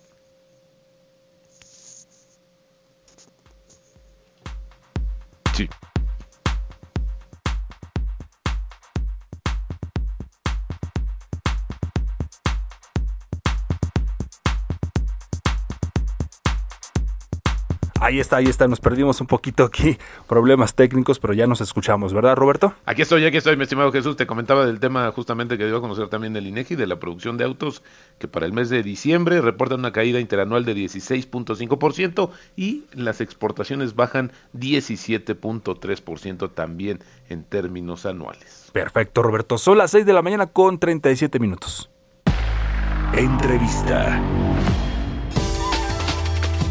[5.55, 5.69] Sí.
[18.05, 19.97] Ahí está, ahí está, nos perdimos un poquito aquí,
[20.29, 22.75] problemas técnicos, pero ya nos escuchamos, ¿verdad, Roberto?
[22.85, 24.15] Aquí estoy, aquí estoy, mi estimado Jesús.
[24.15, 27.39] Te comentaba del tema justamente que dio a conocer también el INEGI de la producción
[27.39, 27.83] de autos,
[28.19, 33.97] que para el mes de diciembre reporta una caída interanual de 16.5% y las exportaciones
[33.97, 38.69] bajan 17.3% también en términos anuales.
[38.75, 39.57] Perfecto, Roberto.
[39.57, 41.89] Son las 6 de la mañana con 37 minutos.
[43.15, 44.21] Entrevista.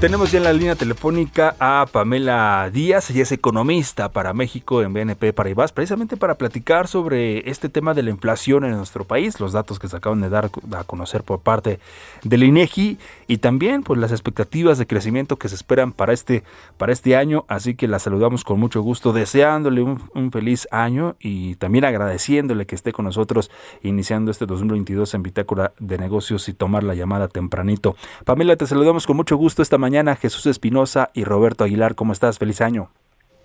[0.04, 4.92] Tenemos ya en la línea telefónica a Pamela Díaz, ella es economista para México en
[4.92, 9.54] BNP Paribas, precisamente para platicar sobre este tema de la inflación en nuestro país, los
[9.54, 11.80] datos que se acaban de dar a conocer por parte
[12.22, 16.44] del INEGI y también pues las expectativas de crecimiento que se esperan para este
[16.78, 21.16] para este año, así que la saludamos con mucho gusto, deseándole un, un feliz año
[21.22, 23.50] y también agradeciéndole que esté con nosotros
[23.84, 27.96] iniciando este 2022 en Bitácora de Negocios y tomar la llamada tempranito.
[28.26, 31.94] Pamela, te saludamos con mucho gusto esta mañana mañana, Jesús Espinosa y Roberto Aguilar.
[31.94, 32.40] ¿Cómo estás?
[32.40, 32.90] Feliz año.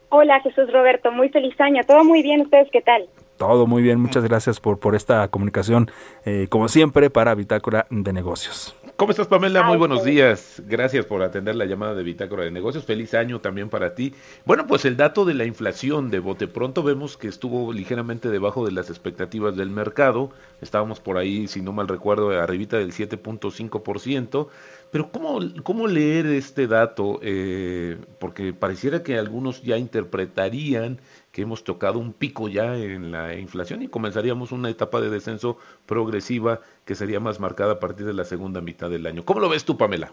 [0.08, 1.82] Hola Jesús Roberto, muy feliz año.
[1.86, 3.06] Todo muy bien, ¿ustedes qué tal?
[3.36, 5.90] Todo muy bien, muchas gracias por, por esta comunicación,
[6.24, 8.74] eh, como siempre, para Bitácora de Negocios.
[8.98, 9.62] ¿Cómo estás, Pamela?
[9.62, 10.60] Muy buenos días.
[10.66, 12.84] Gracias por atender la llamada de Bitácora de Negocios.
[12.84, 14.12] Feliz año también para ti.
[14.44, 18.66] Bueno, pues el dato de la inflación de bote pronto vemos que estuvo ligeramente debajo
[18.66, 20.30] de las expectativas del mercado.
[20.60, 24.48] Estábamos por ahí, si no mal recuerdo, arribita del 7.5%.
[24.90, 27.20] Pero ¿cómo, ¿cómo leer este dato?
[27.22, 30.98] Eh, porque pareciera que algunos ya interpretarían
[31.30, 35.58] que hemos tocado un pico ya en la inflación y comenzaríamos una etapa de descenso
[35.86, 39.24] progresiva que sería más marcada a partir de la segunda mitad del año.
[39.24, 40.10] ¿Cómo lo ves tú, Pamela?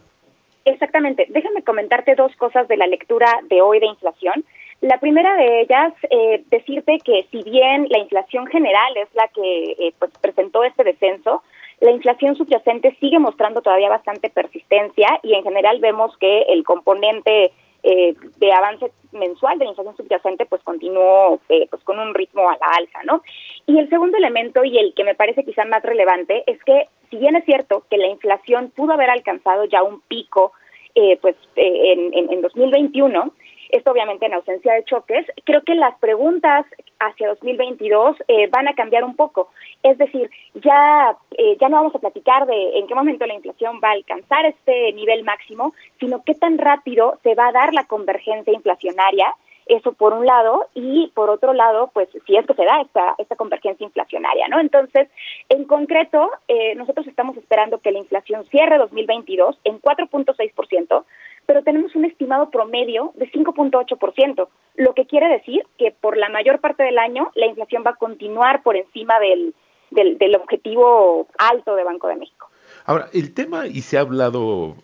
[0.66, 1.28] Exactamente.
[1.30, 4.44] Déjame comentarte dos cosas de la lectura de hoy de inflación.
[4.86, 9.72] La primera de ellas, eh, decirte que si bien la inflación general es la que
[9.80, 11.42] eh, pues presentó este descenso,
[11.80, 17.52] la inflación subyacente sigue mostrando todavía bastante persistencia y en general vemos que el componente
[17.82, 22.48] eh, de avance mensual de la inflación subyacente pues continuó eh, pues con un ritmo
[22.48, 23.24] a la alza, ¿no?
[23.66, 27.18] Y el segundo elemento y el que me parece quizá más relevante es que si
[27.18, 30.52] bien es cierto que la inflación pudo haber alcanzado ya un pico
[30.98, 33.34] eh, pues eh, en, en, en 2021,
[33.76, 36.66] esto obviamente en ausencia de choques, creo que las preguntas
[37.00, 39.50] hacia 2022 eh, van a cambiar un poco.
[39.84, 43.80] Es decir, ya, eh, ya no vamos a platicar de en qué momento la inflación
[43.84, 47.86] va a alcanzar este nivel máximo, sino qué tan rápido se va a dar la
[47.86, 49.34] convergencia inflacionaria,
[49.66, 53.16] eso por un lado, y por otro lado, pues si es que se da esta,
[53.18, 54.60] esta convergencia inflacionaria, ¿no?
[54.60, 55.10] Entonces,
[55.50, 61.06] en concreto, eh, nosotros estamos esperando que la inflación cierre 2022 en 4.6%,
[61.46, 66.60] pero tenemos un estimado promedio de 5.8%, lo que quiere decir que por la mayor
[66.60, 69.54] parte del año la inflación va a continuar por encima del,
[69.92, 72.50] del, del objetivo alto de Banco de México.
[72.86, 74.76] Ahora, el tema, y se ha hablado,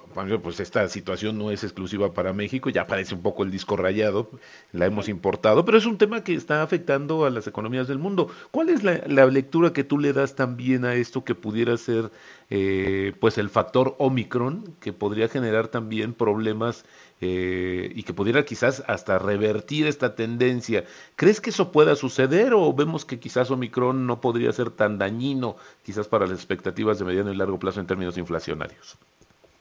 [0.42, 4.30] pues esta situación no es exclusiva para México, ya parece un poco el disco rayado,
[4.72, 8.30] la hemos importado, pero es un tema que está afectando a las economías del mundo.
[8.52, 12.12] ¿Cuál es la, la lectura que tú le das también a esto que pudiera ser,
[12.50, 16.86] eh, pues, el factor Omicron, que podría generar también problemas
[17.22, 20.86] eh, y que pudiera quizás hasta revertir esta tendencia?
[21.16, 25.56] ¿Crees que eso pueda suceder o vemos que quizás Omicron no podría ser tan dañino,
[25.84, 28.98] quizás para las expectativas de mediano y largo plazo en términos inflacionarios?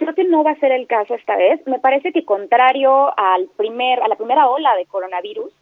[0.00, 1.60] Creo que no va a ser el caso esta vez.
[1.66, 5.52] Me parece que contrario al primer, a la primera ola de coronavirus,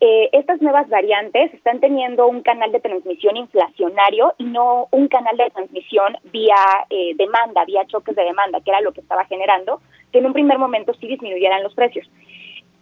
[0.00, 5.36] eh, estas nuevas variantes están teniendo un canal de transmisión inflacionario y no un canal
[5.36, 6.56] de transmisión vía
[6.88, 10.32] eh, demanda, vía choques de demanda, que era lo que estaba generando, que en un
[10.32, 12.08] primer momento sí disminuyeran los precios.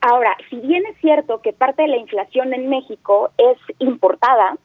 [0.01, 4.57] Ahora, si bien es cierto que parte de la inflación en México es importada,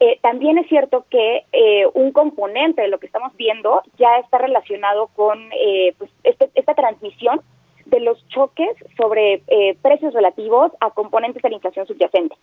[0.00, 4.38] eh, también es cierto que eh, un componente de lo que estamos viendo ya está
[4.38, 7.40] relacionado con eh, pues este, esta transmisión
[7.86, 12.36] de los choques sobre eh, precios relativos a componentes de la inflación subyacente.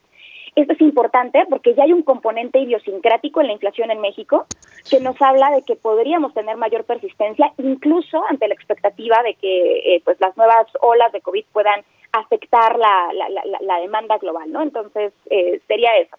[0.55, 4.45] Esto es importante porque ya hay un componente idiosincrático en la inflación en México
[4.89, 9.95] que nos habla de que podríamos tener mayor persistencia, incluso ante la expectativa de que
[9.95, 14.51] eh, pues las nuevas olas de COVID puedan afectar la, la, la, la demanda global,
[14.51, 14.61] ¿no?
[14.61, 16.15] Entonces, eh, sería eso.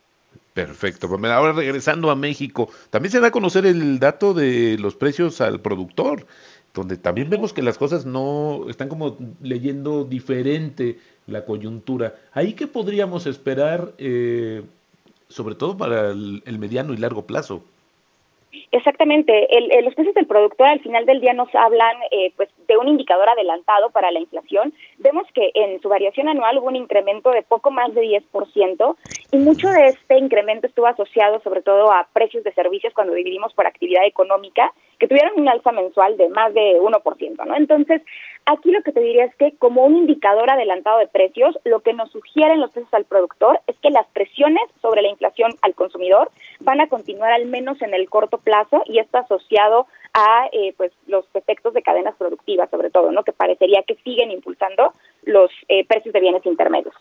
[0.55, 1.11] Perfecto.
[1.11, 1.37] Pamela.
[1.37, 5.61] Ahora regresando a México, también se da a conocer el dato de los precios al
[5.61, 6.27] productor,
[6.73, 12.15] donde también vemos que las cosas no están como leyendo diferente la coyuntura.
[12.33, 14.63] ¿Ahí qué podríamos esperar, eh,
[15.29, 17.65] sobre todo para el mediano y largo plazo?
[18.73, 19.57] Exactamente.
[19.57, 22.77] El, el- los precios del productor al final del día nos hablan eh, pues de
[22.77, 24.73] un indicador adelantado para la inflación.
[24.99, 28.03] Vemos que en su variación anual hubo un incremento de poco más de
[28.33, 28.97] 10%
[29.33, 33.53] y mucho de este incremento estuvo asociado sobre todo a precios de servicios cuando dividimos
[33.55, 37.57] por actividad económica que tuvieron un alza mensual de más de 1%, ¿no?
[37.57, 38.01] Entonces,
[38.47, 41.93] aquí lo que te diría es que como un indicador adelantado de precios, lo que
[41.93, 46.31] nos sugieren los precios al productor es que las presiones sobre la inflación al consumidor
[46.61, 50.93] van a continuar al menos en el corto plazo y esto asociado a eh, pues
[51.09, 53.25] los efectos de cadenas productivas sobre todo, ¿no?
[53.25, 54.93] Que parecería que siguen impulsando
[55.25, 56.95] los eh, precios de bienes intermedios.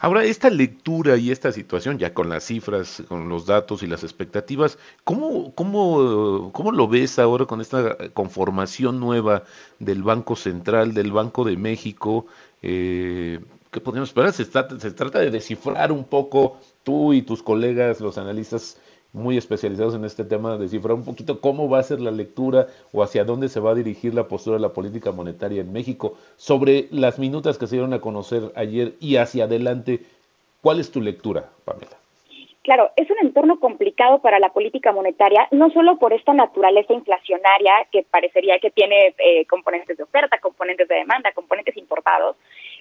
[0.00, 4.02] Ahora, esta lectura y esta situación, ya con las cifras, con los datos y las
[4.02, 9.42] expectativas, ¿cómo, cómo, cómo lo ves ahora con esta conformación nueva
[9.78, 12.26] del Banco Central, del Banco de México?
[12.62, 13.40] Eh,
[13.70, 14.32] ¿Qué podemos esperar?
[14.32, 18.80] Se trata, se trata de descifrar un poco, tú y tus colegas, los analistas
[19.14, 23.02] muy especializados en este tema, descifrar un poquito cómo va a ser la lectura o
[23.02, 26.88] hacia dónde se va a dirigir la postura de la política monetaria en México sobre
[26.90, 30.00] las minutas que se dieron a conocer ayer y hacia adelante.
[30.60, 31.96] ¿Cuál es tu lectura, Pamela?
[32.64, 37.72] Claro, es un entorno complicado para la política monetaria, no solo por esta naturaleza inflacionaria
[37.92, 42.36] que parecería que tiene eh, componentes de oferta, componentes de demanda, componentes importados,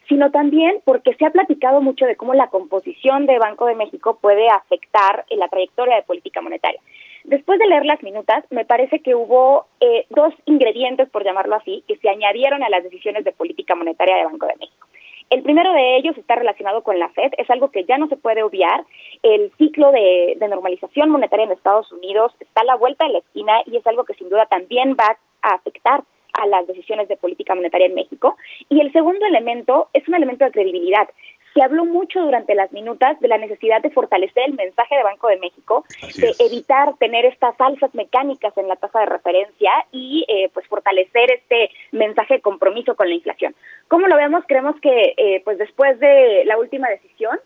[0.08, 4.18] sino también porque se ha platicado mucho de cómo la composición de Banco de México
[4.22, 6.80] puede afectar en la trayectoria de política monetaria.
[7.24, 11.84] Después de leer las minutas, me parece que hubo eh, dos ingredientes, por llamarlo así,
[11.88, 14.88] que se añadieron a las decisiones de política monetaria de Banco de México.
[15.30, 18.18] El primero de ellos está relacionado con la Fed, es algo que ya no se
[18.18, 18.84] puede obviar.
[19.24, 23.20] El ciclo de, de, normalización monetaria en Estados Unidos está a la vuelta de la
[23.20, 26.04] esquina y es algo que sin duda también va a afectar
[26.34, 28.38] a las decisiones de política monetaria en México.
[28.70, 31.08] Y el segundo elemento es un elemento de credibilidad.
[31.54, 35.28] Se habló mucho durante las minutas de la necesidad de fortalecer el mensaje de Banco
[35.28, 36.40] de México, Así de es.
[36.40, 41.70] evitar tener estas alzas mecánicas en la tasa de referencia y eh, pues fortalecer este
[41.92, 43.54] mensaje de compromiso con la inflación.
[43.88, 44.44] ¿Cómo lo vemos?
[44.48, 47.40] Creemos que eh, pues después de la última decisión,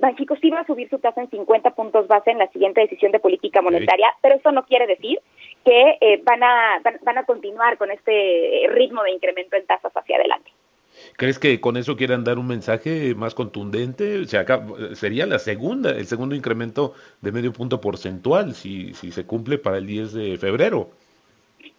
[0.00, 3.12] Banxico sí va a subir su tasa en 50 puntos base en la siguiente decisión
[3.12, 5.20] de política monetaria, pero eso no quiere decir
[5.64, 9.92] que eh, van, a, van, van a continuar con este ritmo de incremento en tasas
[9.94, 10.50] hacia adelante.
[11.16, 14.20] ¿Crees que con eso quieran dar un mensaje más contundente?
[14.20, 19.12] O sea, acá sería la segunda, el segundo incremento de medio punto porcentual si, si
[19.12, 20.90] se cumple para el 10 de febrero.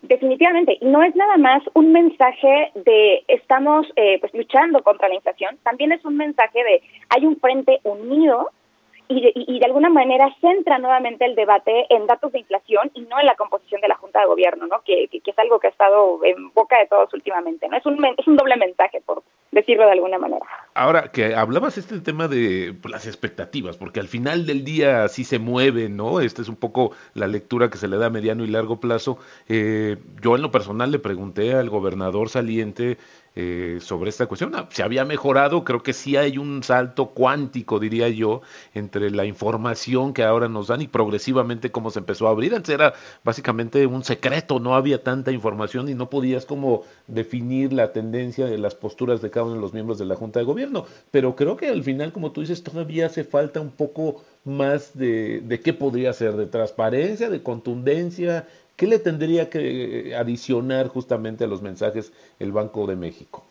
[0.01, 5.15] Definitivamente, y no es nada más un mensaje de estamos eh, pues luchando contra la
[5.15, 8.49] inflación, también es un mensaje de hay un frente unido
[9.07, 13.01] y de, y de, alguna manera centra nuevamente el debate en datos de inflación y
[13.01, 14.82] no en la composición de la Junta de Gobierno, ¿no?
[14.84, 17.77] Que, que, que es algo que ha estado en boca de todos últimamente, ¿no?
[17.77, 20.45] Es un, es un doble mensaje, por decirlo de alguna manera.
[20.74, 25.26] Ahora, que hablabas este tema de pues, las expectativas, porque al final del día sí
[25.26, 26.22] se mueven, ¿no?
[26.22, 29.17] Esta es un poco la lectura que se le da a mediano y largo plazo.
[29.49, 32.97] Eh, yo en lo personal le pregunté al gobernador saliente
[33.34, 34.53] eh, sobre esta cuestión.
[34.55, 38.41] Ah, se había mejorado, creo que sí hay un salto cuántico, diría yo,
[38.73, 42.53] entre la información que ahora nos dan y progresivamente cómo se empezó a abrir.
[42.53, 47.93] Antes era básicamente un secreto, no había tanta información y no podías como definir la
[47.93, 50.86] tendencia de las posturas de cada uno de los miembros de la Junta de Gobierno.
[51.11, 55.41] Pero creo que al final, como tú dices, todavía hace falta un poco más de,
[55.41, 61.47] de qué podría ser, de transparencia, de contundencia, ¿Qué le tendría que adicionar justamente a
[61.47, 63.43] los mensajes el Banco de México?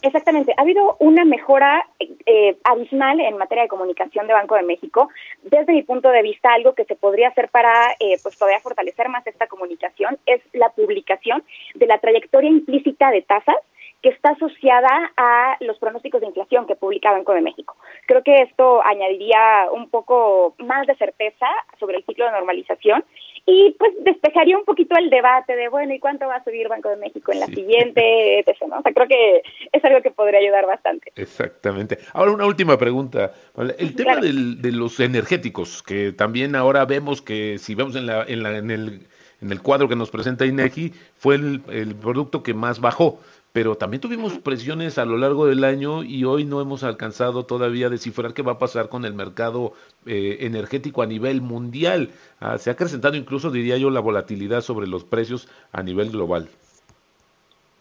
[0.00, 5.08] Exactamente, ha habido una mejora eh, abismal en materia de comunicación de Banco de México.
[5.42, 9.08] Desde mi punto de vista, algo que se podría hacer para eh, pues todavía fortalecer
[9.08, 11.42] más esta comunicación es la publicación
[11.74, 13.56] de la trayectoria implícita de tasas
[14.02, 17.76] que está asociada a los pronósticos de inflación que publica Banco de México.
[18.06, 21.46] Creo que esto añadiría un poco más de certeza
[21.80, 23.04] sobre el ciclo de normalización
[23.50, 26.90] y pues despejaría un poquito el debate de, bueno, ¿y cuánto va a subir Banco
[26.90, 27.54] de México en la sí.
[27.54, 28.40] siguiente?
[28.40, 28.78] Etc., ¿no?
[28.78, 29.42] O sea, creo que
[29.72, 31.10] es algo que podría ayudar bastante.
[31.16, 31.98] Exactamente.
[32.12, 33.32] Ahora una última pregunta.
[33.78, 34.26] El tema claro.
[34.26, 38.58] del, de los energéticos, que también ahora vemos que si vemos en, la, en, la,
[38.58, 39.06] en, el,
[39.40, 43.18] en el cuadro que nos presenta INEGI, fue el, el producto que más bajó
[43.52, 47.86] pero también tuvimos presiones a lo largo del año y hoy no hemos alcanzado todavía
[47.86, 49.72] a descifrar qué va a pasar con el mercado
[50.06, 52.10] eh, energético a nivel mundial.
[52.40, 56.48] Ah, se ha acrecentado incluso, diría yo, la volatilidad sobre los precios a nivel global.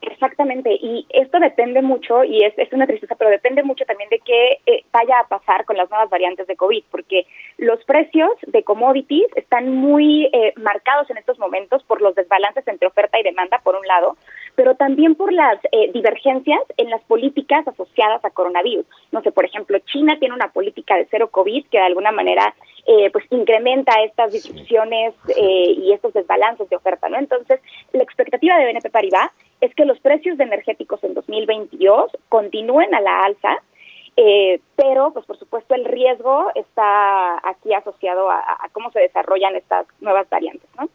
[0.01, 4.19] Exactamente, y esto depende mucho, y es, es una tristeza, pero depende mucho también de
[4.19, 8.63] qué eh, vaya a pasar con las nuevas variantes de COVID, porque los precios de
[8.63, 13.59] commodities están muy eh, marcados en estos momentos por los desbalances entre oferta y demanda,
[13.63, 14.17] por un lado,
[14.57, 18.87] pero también por las eh, divergencias en las políticas asociadas a coronavirus.
[19.11, 22.55] No sé, por ejemplo, China tiene una política de cero COVID que de alguna manera
[22.87, 27.19] eh, pues incrementa estas disrupciones eh, y estos desbalances de oferta, ¿no?
[27.19, 27.59] Entonces,
[27.93, 29.29] la expectativa de BNP Paribas
[29.61, 33.61] es que los precios de energéticos en 2022 continúen a la alza,
[34.15, 39.55] eh, pero pues por supuesto el riesgo está aquí asociado a, a cómo se desarrollan
[39.55, 40.89] estas nuevas variantes, ¿no?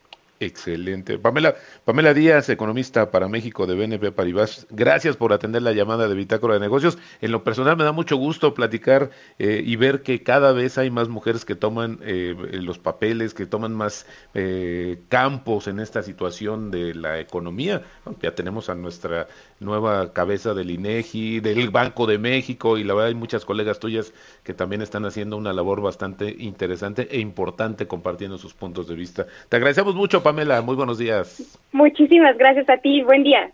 [0.45, 1.21] Excelente.
[1.21, 6.17] Pamela, Pamela Díaz, economista para México de BNP Paribas, gracias por atender la llamada de
[6.17, 6.99] Bitácora de Negocios.
[7.21, 10.91] En lo personal me da mucho gusto platicar eh, y ver que cada vez hay
[10.91, 16.73] más mujeres que toman eh, los papeles, que toman más eh, campos en esta situación
[16.73, 17.83] de la economía.
[18.21, 19.29] Ya tenemos a nuestra
[19.63, 24.13] nueva cabeza del INEGI, del Banco de México y la verdad hay muchas colegas tuyas
[24.43, 29.27] que también están haciendo una labor bastante interesante e importante compartiendo sus puntos de vista.
[29.49, 30.61] Te agradecemos mucho, Pamela.
[30.63, 31.59] Muy buenos días.
[31.73, 33.03] Muchísimas gracias a ti.
[33.03, 33.53] Buen día.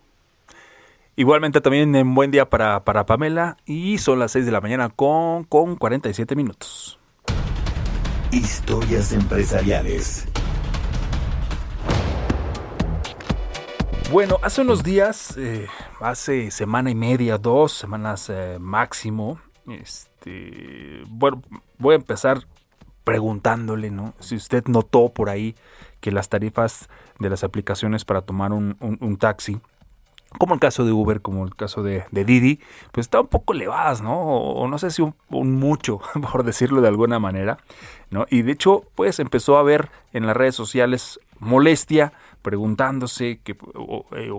[1.16, 4.88] Igualmente también en buen día para, para Pamela y son las 6 de la mañana
[4.88, 6.98] con, con 47 minutos.
[8.30, 10.27] Historias empresariales.
[14.10, 15.66] Bueno, hace unos días, eh,
[16.00, 21.42] hace semana y media, dos semanas eh, máximo, este, bueno,
[21.76, 22.46] voy a empezar
[23.04, 24.14] preguntándole, ¿no?
[24.18, 25.54] Si usted notó por ahí
[26.00, 26.88] que las tarifas
[27.18, 29.60] de las aplicaciones para tomar un, taxi,
[30.38, 32.60] como el caso de Uber, como el caso de, Didi,
[32.92, 34.22] pues están un poco elevadas, ¿no?
[34.22, 35.14] O, no sé si un,
[35.58, 36.00] mucho,
[36.32, 37.58] por decirlo de alguna manera,
[38.10, 38.24] ¿no?
[38.30, 42.12] Y de hecho, pues empezó a haber en las redes sociales molestia,
[42.42, 44.30] preguntándose que, o, eh,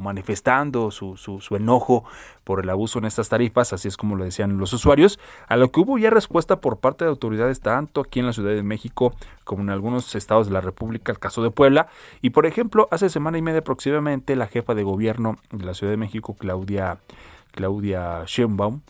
[0.00, 2.04] manifestando su, su- su enojo
[2.44, 5.70] por el abuso en estas tarifas, así es como lo decían los usuarios, a lo
[5.70, 9.14] que hubo ya respuesta por parte de autoridades tanto aquí en la Ciudad de México
[9.44, 11.88] como en algunos estados de la República, el caso de Puebla,
[12.22, 15.92] y por ejemplo, hace semana y media aproximadamente la jefa de gobierno de la Ciudad
[15.92, 16.98] de México, Claudia,
[17.52, 18.80] Claudia Sheinbaum,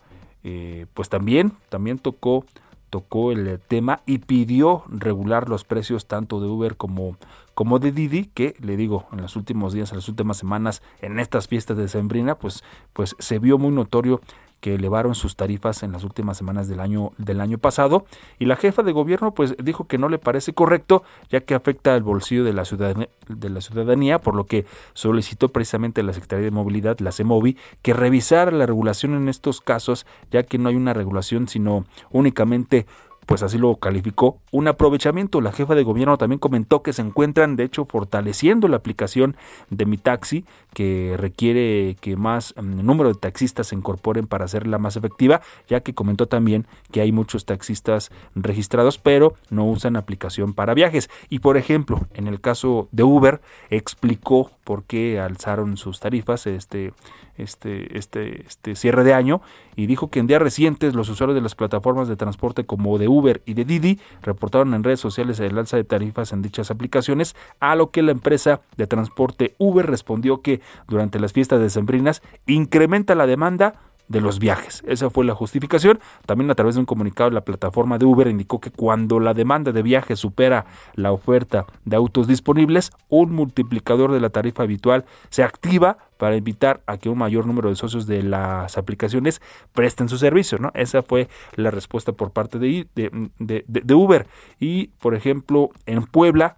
[0.45, 2.45] eh, pues también, también tocó
[2.91, 7.19] tocó el tema y pidió regular los precios tanto de Uber como,
[7.59, 11.19] como de Didi, que le digo, en los últimos días, en las últimas semanas, en
[11.19, 14.21] estas fiestas de Sembrina, pues, pues se vio muy notorio
[14.61, 18.07] que elevaron sus tarifas en las últimas semanas del año del año pasado.
[18.39, 21.95] Y la jefa de gobierno pues dijo que no le parece correcto ya que afecta
[21.95, 26.13] al bolsillo de la ciudadanía, de la ciudadanía por lo que solicitó precisamente a la
[26.13, 30.69] Secretaría de Movilidad la CEMOVI que revisara la regulación en estos casos ya que no
[30.69, 32.87] hay una regulación sino únicamente
[33.29, 35.43] pues así lo calificó, un aprovechamiento.
[35.43, 39.37] La jefa de gobierno también comentó que se encuentran, de hecho, fortaleciendo la aplicación
[39.69, 44.79] de Mi Taxi, que requiere que más mm, número de taxistas se incorporen para hacerla
[44.79, 50.55] más efectiva, ya que comentó también que hay muchos taxistas registrados, pero no usan aplicación
[50.55, 51.11] para viajes.
[51.29, 56.95] Y por ejemplo, en el caso de Uber, explicó por qué alzaron sus tarifas este,
[57.39, 59.41] este, este, este cierre de año
[59.77, 63.09] y dijo que en días recientes los usuarios de las plataformas de transporte como de
[63.09, 67.37] Uber y de Didi reportaron en redes sociales el alza de tarifas en dichas aplicaciones,
[67.61, 73.15] a lo que la empresa de transporte Uber respondió que durante las fiestas decembrinas incrementa
[73.15, 73.75] la demanda
[74.09, 74.83] de los viajes.
[74.87, 76.01] Esa fue la justificación.
[76.27, 79.73] También a través de un comunicado la plataforma de Uber indicó que cuando la demanda
[79.73, 85.43] de viajes supera la oferta de autos disponibles, un multiplicador de la tarifa habitual se
[85.43, 89.41] activa para invitar a que un mayor número de socios de las aplicaciones
[89.73, 90.59] presten su servicio.
[90.59, 90.73] ¿no?
[90.75, 94.27] Esa fue la respuesta por parte de, de, de- de Uber.
[94.59, 96.57] Y, por ejemplo, en Puebla,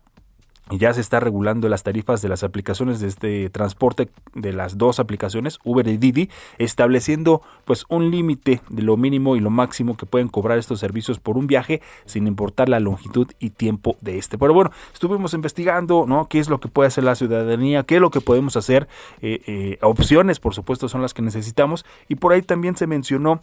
[0.79, 5.01] ya se está regulando las tarifas de las aplicaciones de este transporte de las dos
[5.01, 10.07] aplicaciones Uber y Didi estableciendo pues un límite de lo mínimo y lo máximo que
[10.07, 14.39] pueden cobrar estos servicios por un viaje sin importar la longitud y tiempo de este.
[14.39, 18.01] Pero bueno estuvimos investigando no qué es lo que puede hacer la ciudadanía qué es
[18.01, 18.89] lo que podemos hacer
[19.23, 21.85] eh, eh, opciones por supuesto son las que necesitamos.
[22.09, 23.41] Y por ahí también se mencionó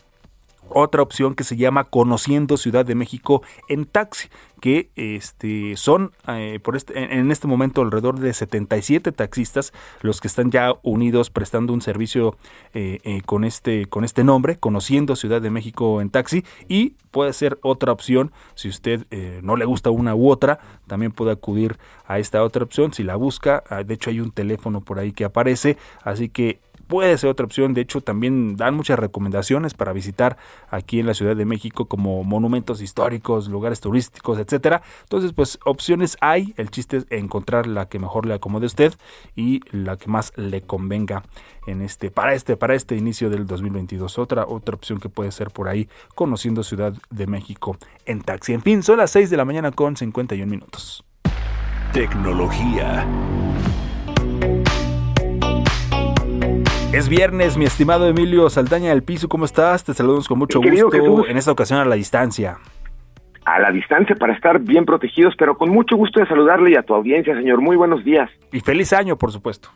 [0.70, 6.60] otra opción que se llama Conociendo Ciudad de México en taxi, que este, son eh,
[6.62, 11.74] por este, en, este momento alrededor de 77 taxistas los que están ya unidos prestando
[11.74, 12.36] un servicio
[12.74, 17.34] eh, eh, con, este, con este nombre, Conociendo Ciudad de México en taxi, y puede
[17.34, 19.06] ser otra opción si usted
[19.42, 23.16] no le gusta una u otra, también puede acudir a esta otra opción si la
[23.16, 27.30] busca, ah, de hecho hay un teléfono por ahí que aparece, así que puede ser
[27.30, 27.74] otra opción.
[27.74, 30.38] De hecho, también dan muchas recomendaciones para visitar
[30.70, 34.82] aquí en la Ciudad de México como monumentos históricos, lugares turísticos, etcétera.
[35.04, 36.54] Entonces, pues opciones hay.
[36.58, 38.94] El chiste es encontrar la que mejor le acomode a usted
[39.36, 41.24] y la que más le convenga
[41.68, 44.18] en este para este para este inicio del 2022.
[44.18, 48.54] Otra otra opción que puede ser por ahí conociendo Ciudad de México en taxi.
[48.54, 51.04] En fin, son las 6 de la mañana con 51 minutos.
[51.94, 53.08] Tecnología.
[56.94, 59.84] Es viernes, mi estimado Emilio Saldaña del Piso, ¿cómo estás?
[59.84, 61.30] Te saludamos con mucho gusto, Jesús.
[61.30, 62.58] en esta ocasión a la distancia.
[63.46, 66.84] A la distancia para estar bien protegidos, pero con mucho gusto de saludarle y a
[66.84, 67.62] tu audiencia, señor.
[67.62, 68.30] Muy buenos días.
[68.52, 69.70] Y feliz año, por supuesto.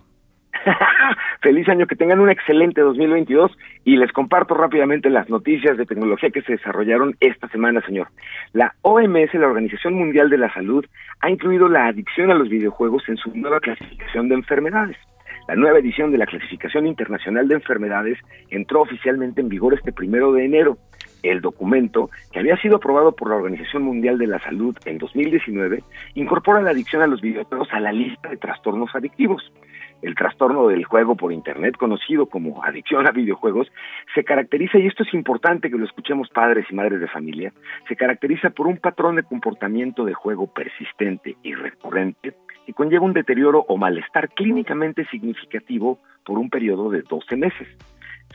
[1.41, 3.51] Feliz año, que tengan un excelente 2022
[3.83, 8.09] y les comparto rápidamente las noticias de tecnología que se desarrollaron esta semana, señor.
[8.53, 10.85] La OMS, la Organización Mundial de la Salud,
[11.19, 14.97] ha incluido la adicción a los videojuegos en su nueva clasificación de enfermedades.
[15.51, 18.17] La nueva edición de la Clasificación Internacional de Enfermedades
[18.51, 20.77] entró oficialmente en vigor este primero de enero.
[21.23, 25.83] El documento, que había sido aprobado por la Organización Mundial de la Salud en 2019,
[26.15, 29.51] incorpora la adicción a los videojuegos a la lista de trastornos adictivos.
[30.01, 33.69] El trastorno del juego por Internet, conocido como adicción a videojuegos,
[34.15, 37.51] se caracteriza, y esto es importante que lo escuchemos padres y madres de familia,
[37.89, 42.35] se caracteriza por un patrón de comportamiento de juego persistente y recurrente
[42.71, 47.67] que conlleva un deterioro o malestar clínicamente significativo por un periodo de 12 meses.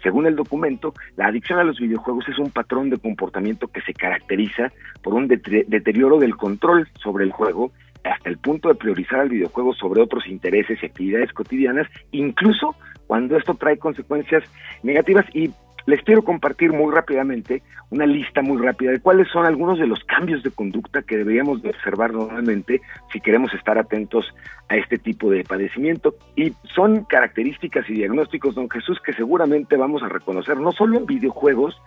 [0.02, 3.94] Según el documento, la adicción a los videojuegos es un patrón de comportamiento que se
[3.94, 4.70] caracteriza
[5.02, 7.72] por un deterioro del control sobre el juego
[8.04, 12.76] hasta el punto de priorizar al videojuego sobre otros intereses y actividades cotidianas, incluso
[13.06, 14.44] cuando esto trae consecuencias
[14.82, 15.24] negativas.
[15.34, 15.50] Y
[15.86, 20.02] les quiero compartir muy rápidamente una lista muy rápida de cuáles son algunos de los
[20.04, 22.80] cambios de conducta que deberíamos de observar normalmente
[23.12, 24.26] si queremos estar atentos
[24.68, 26.16] a este tipo de padecimiento.
[26.34, 31.06] Y son características y diagnósticos, don Jesús, que seguramente vamos a reconocer no solo en
[31.06, 31.80] videojuegos,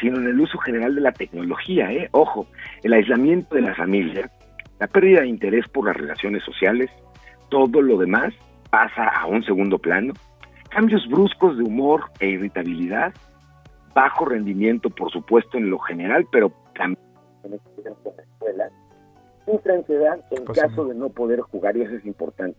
[0.00, 1.90] sino en el uso general de la tecnología.
[1.90, 2.08] ¿eh?
[2.12, 2.46] Ojo,
[2.82, 4.30] el aislamiento de la familia,
[4.78, 6.90] la pérdida de interés por las relaciones sociales,
[7.48, 8.34] todo lo demás
[8.68, 10.12] pasa a un segundo plano,
[10.68, 13.14] cambios bruscos de humor e irritabilidad,
[13.96, 16.98] bajo rendimiento, por supuesto, en lo general, pero también
[17.44, 18.70] en la escuela,
[19.46, 22.58] sufre ansiedad en Pues, caso de no poder jugar, y eso es importante.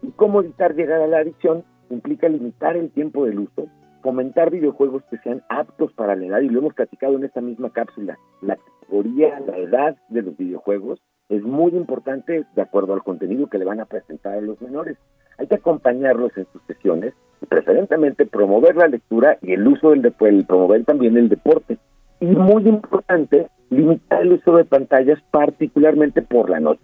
[0.00, 3.68] Y cómo evitar llegar a la adicción implica limitar el tiempo del uso,
[4.02, 7.70] fomentar videojuegos que sean aptos para la edad, y lo hemos platicado en esta misma
[7.70, 8.18] cápsula.
[8.40, 13.58] La categoría, la edad de los videojuegos es muy importante de acuerdo al contenido que
[13.58, 14.96] le van a presentar a los menores.
[15.38, 20.02] Hay que acompañarlos en sus sesiones y preferentemente promover la lectura y el uso del
[20.02, 21.78] deporte, el promover también el deporte.
[22.20, 26.82] Y muy importante, limitar el uso de pantallas, particularmente por la noche.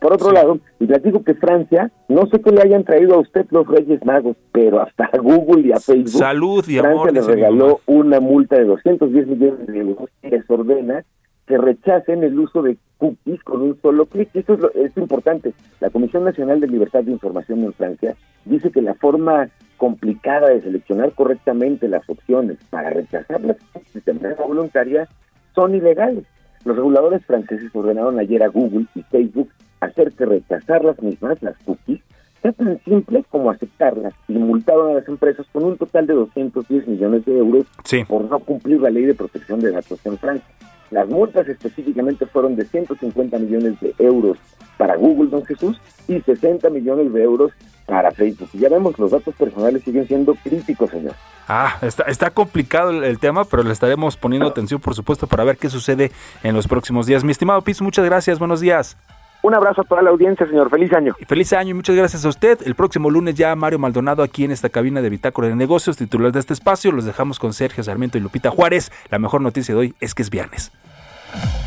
[0.00, 3.20] Por otro lado, y les digo que Francia, no sé qué le hayan traído a
[3.20, 7.12] usted los Reyes Magos, pero hasta a Google y a Facebook, Salud y Francia amor,
[7.12, 11.04] le regaló una multa de 210 millones de euros y les ordena
[11.50, 14.28] que rechacen el uso de cookies con un solo clic.
[14.34, 15.52] Eso es, lo- es importante.
[15.80, 20.60] La Comisión Nacional de Libertad de Información en Francia dice que la forma complicada de
[20.62, 25.08] seleccionar correctamente las opciones para rechazar las cookies de manera voluntaria
[25.56, 26.24] son ilegales.
[26.64, 29.48] Los reguladores franceses ordenaron ayer a Google y Facebook
[29.80, 32.00] hacer que rechazar las mismas, las cookies,
[32.42, 36.86] sea tan simple como aceptarlas y multaron a las empresas con un total de 210
[36.86, 38.04] millones de euros Sí.
[38.04, 40.46] por no cumplir la ley de protección de datos en Francia.
[40.90, 44.38] Las multas específicamente fueron de 150 millones de euros
[44.76, 47.52] para Google, don Jesús, y 60 millones de euros
[47.86, 48.48] para Facebook.
[48.52, 51.14] Y ya vemos, los datos personales siguen siendo críticos, señor.
[51.46, 55.44] Ah, está, está complicado el, el tema, pero le estaremos poniendo atención, por supuesto, para
[55.44, 56.10] ver qué sucede
[56.42, 57.24] en los próximos días.
[57.24, 58.96] Mi estimado Piso, muchas gracias, buenos días.
[59.42, 60.68] Un abrazo a toda la audiencia, señor.
[60.70, 61.14] Feliz año.
[61.18, 62.58] Y feliz año y muchas gracias a usted.
[62.64, 66.32] El próximo lunes ya Mario Maldonado aquí en esta cabina de Bitácora de Negocios, titular
[66.32, 66.92] de este espacio.
[66.92, 68.92] Los dejamos con Sergio Sarmiento y Lupita Juárez.
[69.08, 70.72] La mejor noticia de hoy es que es viernes.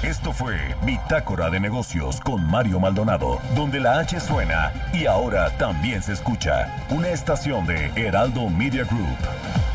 [0.04, 6.04] Esto fue Bitácora de Negocios con Mario Maldonado, donde la H suena y ahora también
[6.04, 6.86] se escucha.
[6.90, 9.73] Una estación de Heraldo Media Group.